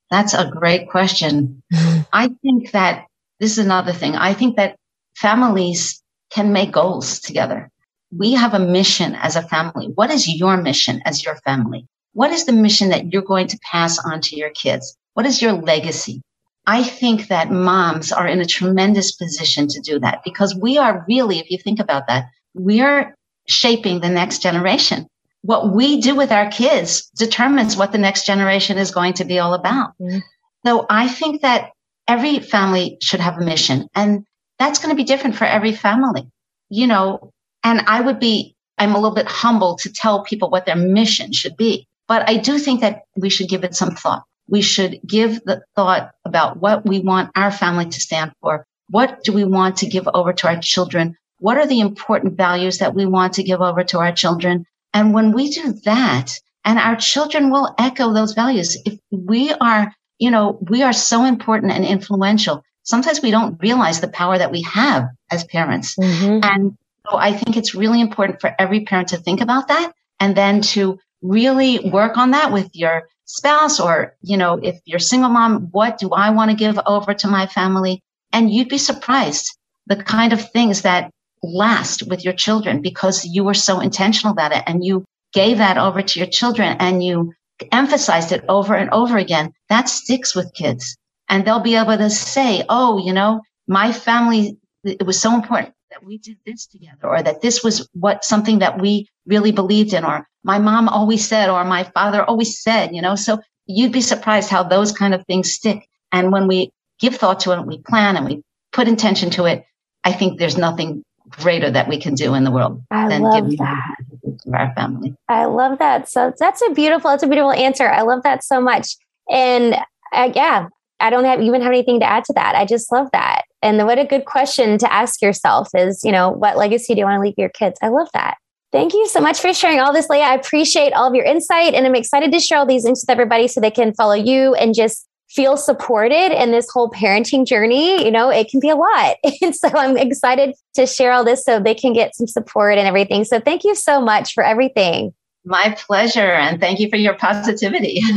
That's 0.10 0.34
a 0.34 0.50
great 0.50 0.90
question. 0.90 1.62
I 2.14 2.30
think 2.42 2.72
that 2.72 3.08
this 3.40 3.58
is 3.58 3.66
another 3.66 3.92
thing. 3.92 4.16
I 4.16 4.34
think 4.34 4.56
that 4.58 4.78
families 5.16 6.02
can 6.30 6.54
make 6.54 6.72
goals 6.72 7.20
together. 7.20 7.70
We 8.16 8.34
have 8.34 8.54
a 8.54 8.60
mission 8.60 9.16
as 9.16 9.36
a 9.36 9.42
family. 9.42 9.88
What 9.96 10.12
is 10.12 10.28
your 10.28 10.58
mission 10.58 11.02
as 11.06 11.26
your 11.26 11.36
family? 11.38 11.88
What 12.14 12.32
is 12.32 12.46
the 12.46 12.54
mission 12.54 12.90
that 12.90 13.12
you're 13.12 13.22
going 13.22 13.48
to 13.48 13.60
pass 13.72 13.98
on 14.00 14.22
to 14.22 14.36
your 14.36 14.50
kids? 14.50 14.98
What 15.14 15.26
is 15.26 15.42
your 15.42 15.54
legacy? 15.54 16.22
I 16.68 16.84
think 16.84 17.28
that 17.28 17.52
moms 17.52 18.12
are 18.12 18.28
in 18.28 18.40
a 18.40 18.46
tremendous 18.46 19.14
position 19.14 19.68
to 19.68 19.82
do 19.82 20.00
that 20.00 20.22
because 20.24 20.56
we 20.56 20.78
are 20.78 21.06
really, 21.08 21.40
if 21.40 21.50
you 21.50 21.58
think 21.58 21.80
about 21.80 22.08
that, 22.08 22.26
we 22.54 22.82
are 22.82 23.16
shaping 23.48 24.00
the 24.00 24.10
next 24.10 24.42
generation. 24.42 25.08
What 25.42 25.74
we 25.74 26.02
do 26.02 26.16
with 26.16 26.32
our 26.32 26.50
kids 26.52 27.10
determines 27.18 27.76
what 27.76 27.92
the 27.92 27.98
next 27.98 28.26
generation 28.26 28.78
is 28.78 28.92
going 28.92 29.14
to 29.14 29.26
be 29.26 29.40
all 29.40 29.54
about. 29.54 29.94
Mm-hmm. 30.00 30.20
So 30.66 30.86
I 30.90 31.08
think 31.08 31.42
that 31.42 31.72
every 32.08 32.40
family 32.40 32.98
should 33.02 33.20
have 33.20 33.38
a 33.38 33.46
mission 33.46 33.88
and 33.96 34.26
that's 34.60 34.80
going 34.80 34.92
to 34.92 34.96
be 34.96 35.04
different 35.04 35.36
for 35.36 35.46
every 35.46 35.74
family, 35.74 36.30
you 36.70 36.86
know, 36.86 37.32
and 37.64 37.82
I 37.88 38.02
would 38.02 38.20
be, 38.20 38.56
I'm 38.78 38.94
a 38.94 39.00
little 39.00 39.16
bit 39.16 39.28
humble 39.28 39.78
to 39.78 39.92
tell 39.92 40.24
people 40.24 40.50
what 40.50 40.66
their 40.66 40.76
mission 40.76 41.32
should 41.34 41.58
be, 41.58 41.88
but 42.12 42.22
I 42.30 42.36
do 42.38 42.54
think 42.60 42.82
that 42.82 42.96
we 43.24 43.30
should 43.30 43.50
give 43.54 43.64
it 43.64 43.76
some 43.76 43.96
thought 43.96 44.24
we 44.52 44.62
should 44.62 45.00
give 45.08 45.42
the 45.46 45.64
thought 45.76 46.12
about 46.26 46.58
what 46.58 46.86
we 46.86 47.00
want 47.00 47.32
our 47.36 47.52
family 47.52 47.86
to 47.86 48.00
stand 48.00 48.34
for. 48.42 48.68
What 48.90 49.24
do 49.24 49.32
we 49.32 49.46
want 49.46 49.78
to 49.78 49.88
give 49.88 50.08
over 50.14 50.34
to 50.34 50.48
our 50.48 50.60
children? 50.60 51.16
What 51.40 51.58
are 51.58 51.66
the 51.66 51.80
important 51.80 52.36
values 52.36 52.80
that 52.80 52.94
we 52.94 53.06
want 53.06 53.34
to 53.34 53.44
give 53.44 53.62
over 53.62 53.84
to 53.86 54.00
our 54.00 54.12
children? 54.12 54.66
And 54.94 55.14
when 55.14 55.32
we 55.32 55.50
do 55.50 55.74
that, 55.86 56.34
and 56.66 56.78
our 56.78 56.98
children 56.98 57.50
will 57.50 57.74
echo 57.80 58.14
those 58.14 58.34
values. 58.34 58.78
If 58.86 59.00
we 59.10 59.52
are, 59.54 59.96
you 60.20 60.30
know, 60.30 60.60
we 60.70 60.84
are 60.84 60.94
so 60.94 61.24
important 61.24 61.72
and 61.72 61.86
influential. 61.86 62.62
Sometimes 62.84 63.22
we 63.22 63.32
don't 63.32 63.58
realize 63.62 64.02
the 64.02 64.10
power 64.10 64.38
that 64.38 64.52
we 64.52 64.62
have 64.64 65.08
as 65.32 65.46
parents. 65.46 65.96
Mm-hmm. 65.96 66.40
And 66.44 66.78
so 67.10 67.18
I 67.18 67.34
think 67.34 67.58
it's 67.58 67.74
really 67.74 68.02
important 68.02 68.42
for 68.42 68.54
every 68.60 68.82
parent 68.82 69.08
to 69.10 69.18
think 69.18 69.42
about 69.42 69.70
that 69.70 69.94
and 70.20 70.36
then 70.36 70.62
to 70.62 71.00
really 71.22 71.80
work 71.90 72.18
on 72.18 72.32
that 72.32 72.52
with 72.52 72.70
your 72.74 73.08
spouse 73.26 73.80
or, 73.80 74.16
you 74.22 74.38
know, 74.38 74.60
if 74.62 74.80
you're 74.86 75.00
single 75.00 75.30
mom, 75.30 75.70
what 75.72 75.98
do 75.98 76.10
I 76.10 76.32
want 76.32 76.52
to 76.52 76.58
give 76.58 76.80
over 76.86 77.14
to 77.14 77.28
my 77.28 77.48
family? 77.48 78.02
And 78.34 78.52
you'd 78.52 78.70
be 78.70 78.78
surprised 78.78 79.58
the 79.88 79.96
kind 79.96 80.34
of 80.34 80.52
things 80.52 80.82
that 80.82 81.12
last 81.44 82.04
with 82.08 82.24
your 82.24 82.34
children 82.34 82.82
because 82.82 83.26
you 83.26 83.44
were 83.44 83.54
so 83.54 83.80
intentional 83.80 84.34
about 84.34 84.52
it 84.52 84.64
and 84.68 84.84
you 84.84 85.04
gave 85.34 85.58
that 85.58 85.78
over 85.78 86.02
to 86.02 86.20
your 86.20 86.28
children 86.28 86.76
and 86.80 87.04
you 87.04 87.34
emphasized 87.72 88.32
it 88.32 88.44
over 88.50 88.76
and 88.76 88.90
over 88.92 89.18
again. 89.18 89.54
That 89.70 89.90
sticks 89.90 90.36
with 90.36 90.54
kids 90.54 90.98
and 91.30 91.46
they'll 91.46 91.60
be 91.60 91.76
able 91.76 91.98
to 91.98 92.10
say, 92.10 92.64
Oh, 92.70 92.98
you 92.98 93.14
know, 93.14 93.42
my 93.68 93.92
family, 93.92 94.58
it 94.84 95.06
was 95.06 95.20
so 95.20 95.34
important 95.34 95.74
that 95.92 96.04
we 96.06 96.18
did 96.18 96.38
this 96.46 96.66
together 96.66 97.08
or 97.08 97.22
that 97.22 97.42
this 97.42 97.64
was 97.64 97.88
what 97.94 98.24
something 98.24 98.60
that 98.60 98.80
we 98.80 99.08
really 99.26 99.52
believed 99.52 99.94
in 99.94 100.06
or 100.06 100.26
my 100.44 100.58
mom 100.58 100.88
always 100.88 101.28
said 101.28 101.50
or 101.50 101.64
my 101.66 101.84
father 101.84 102.24
always 102.24 102.62
said, 102.62 102.96
you 102.96 103.02
know, 103.02 103.16
so 103.16 103.40
you'd 103.66 103.92
be 103.92 104.02
surprised 104.02 104.50
how 104.50 104.64
those 104.64 104.92
kind 104.92 105.14
of 105.14 105.26
things 105.26 105.54
stick. 105.54 105.88
And 106.12 106.32
when 106.32 106.48
we 106.48 106.72
give 107.00 107.16
thought 107.16 107.42
to 107.42 107.52
it, 107.52 107.68
we 107.68 107.80
plan 107.80 108.16
and 108.16 108.26
we 108.26 108.42
put 108.72 108.88
intention 108.88 109.30
to 109.32 109.46
it. 109.46 109.66
I 110.04 110.14
think 110.14 110.40
there's 110.40 110.58
nothing 110.58 111.04
greater 111.30 111.70
that 111.70 111.88
we 111.88 112.00
can 112.00 112.16
do 112.16 112.34
in 112.34 112.44
the 112.44 112.52
world 112.52 112.82
I 112.90 113.10
than 113.10 113.30
giving 113.32 113.58
that. 113.58 113.96
to 114.24 114.54
our 114.54 114.74
family. 114.74 115.14
I 115.28 115.46
love 115.46 115.78
that. 115.80 116.10
So 116.10 116.34
that's 116.40 116.62
a 116.68 116.72
beautiful, 116.72 117.12
that's 117.12 117.24
a 117.24 117.28
beautiful 117.28 117.52
answer. 117.52 117.88
I 117.88 118.02
love 118.02 118.24
that 118.24 118.44
so 118.44 118.60
much. 118.60 118.96
And 119.30 119.76
uh, 120.14 120.32
yeah, 120.34 120.68
I 121.00 121.10
don't 121.10 121.26
have 121.26 121.42
even 121.42 121.62
have 121.62 121.72
anything 121.72 122.00
to 122.00 122.06
add 122.06 122.24
to 122.26 122.34
that. 122.34 122.56
I 122.56 122.66
just 122.66 122.92
love 122.92 123.10
that. 123.14 123.31
And 123.62 123.86
what 123.86 124.00
a 124.00 124.06
good 124.06 124.26
question 124.26 124.78
to 124.80 124.92
ask 124.92 125.22
yourself 125.22 125.70
is, 125.76 126.04
you 126.04 126.12
know, 126.12 126.30
what 126.30 126.58
legacy 126.58 126.94
do 126.94 127.00
you 127.00 127.06
want 127.06 127.18
to 127.18 127.22
leave 127.22 127.36
your 127.38 127.50
kids? 127.50 127.78
I 127.82 127.90
love 127.90 128.10
that. 128.14 128.38
Thank 128.72 128.94
you 128.94 129.08
so 129.08 129.20
much 129.20 129.40
for 129.40 129.54
sharing 129.54 129.80
all 129.80 129.92
this, 129.92 130.10
Leah. 130.10 130.24
I 130.24 130.36
appreciate 130.36 130.94
all 130.94 131.08
of 131.08 131.14
your 131.14 131.26
insight 131.26 131.74
and 131.74 131.86
I'm 131.86 131.96
excited 131.96 132.32
to 132.32 132.40
share 132.40 132.58
all 132.58 132.66
these 132.66 132.86
links 132.86 133.04
with 133.04 133.10
everybody 133.10 133.48
so 133.48 133.60
they 133.60 133.70
can 133.70 133.94
follow 133.94 134.14
you 134.14 134.54
and 134.56 134.74
just 134.74 135.08
feel 135.30 135.58
supported 135.58 136.32
in 136.32 136.52
this 136.52 136.70
whole 136.72 136.90
parenting 136.90 137.46
journey. 137.46 138.04
You 138.04 138.12
know, 138.12 138.30
it 138.30 138.50
can 138.50 138.60
be 138.60 138.70
a 138.70 138.76
lot. 138.76 139.18
And 139.42 139.56
so 139.56 139.70
I'm 139.70 139.98
excited 139.98 140.56
to 140.76 140.86
share 140.86 141.12
all 141.12 141.24
this 141.24 141.44
so 141.44 141.60
they 141.60 141.74
can 141.74 141.94
get 141.94 142.16
some 142.16 142.28
support 142.28 142.78
and 142.78 142.88
everything. 142.88 143.24
So 143.24 143.40
thank 143.40 143.64
you 143.64 143.76
so 143.76 144.00
much 144.00 144.34
for 144.34 144.44
everything. 144.44 145.14
My 145.44 145.76
pleasure. 145.78 146.20
And 146.20 146.60
thank 146.60 146.80
you 146.80 146.90
for 146.90 146.98
your 146.98 147.16
positivity. 147.16 148.02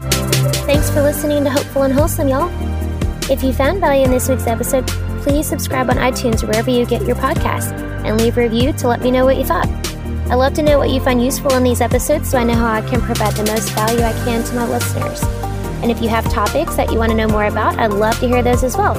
Thanks 0.00 0.90
for 0.90 1.02
listening 1.02 1.44
to 1.44 1.50
Hopeful 1.50 1.82
and 1.82 1.92
Wholesome, 1.94 2.28
y'all. 2.28 2.69
If 3.30 3.44
you 3.44 3.52
found 3.52 3.78
value 3.78 4.04
in 4.04 4.10
this 4.10 4.28
week's 4.28 4.48
episode, 4.48 4.88
please 5.22 5.46
subscribe 5.46 5.88
on 5.88 5.98
iTunes 5.98 6.42
or 6.42 6.48
wherever 6.48 6.68
you 6.68 6.84
get 6.84 7.02
your 7.02 7.14
podcasts 7.14 7.70
and 8.04 8.20
leave 8.20 8.36
a 8.36 8.40
review 8.40 8.72
to 8.72 8.88
let 8.88 9.02
me 9.02 9.12
know 9.12 9.24
what 9.24 9.36
you 9.36 9.44
thought. 9.44 9.68
I 10.28 10.34
love 10.34 10.52
to 10.54 10.64
know 10.64 10.78
what 10.78 10.90
you 10.90 10.98
find 10.98 11.24
useful 11.24 11.54
in 11.54 11.62
these 11.62 11.80
episodes 11.80 12.28
so 12.28 12.38
I 12.38 12.44
know 12.44 12.54
how 12.54 12.72
I 12.72 12.80
can 12.80 13.00
provide 13.00 13.34
the 13.34 13.44
most 13.44 13.70
value 13.70 14.02
I 14.02 14.12
can 14.24 14.42
to 14.42 14.54
my 14.56 14.66
listeners. 14.66 15.22
And 15.80 15.92
if 15.92 16.02
you 16.02 16.08
have 16.08 16.24
topics 16.28 16.74
that 16.74 16.90
you 16.90 16.98
want 16.98 17.12
to 17.12 17.16
know 17.16 17.28
more 17.28 17.44
about, 17.44 17.78
I'd 17.78 17.92
love 17.92 18.18
to 18.18 18.26
hear 18.26 18.42
those 18.42 18.64
as 18.64 18.76
well. 18.76 18.96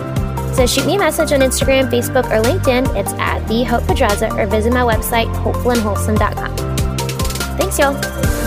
So 0.56 0.65
shoot 0.65 0.86
me 0.86 0.96
a 0.96 1.00
message 1.00 1.34
on 1.34 1.41
Instagram, 1.41 1.91
Facebook, 1.91 2.26
or 2.26 2.41
LinkedIn. 2.41 2.96
It's 2.96 3.12
at 3.13 3.46
the 3.50 3.65
Hope 3.65 3.86
Pedraza 3.86 4.34
or 4.34 4.46
visit 4.46 4.72
my 4.72 4.84
website, 4.84 5.28
hopefulandwholesome.com. 5.44 6.56
Thanks, 7.58 7.78
y'all. 7.78 8.40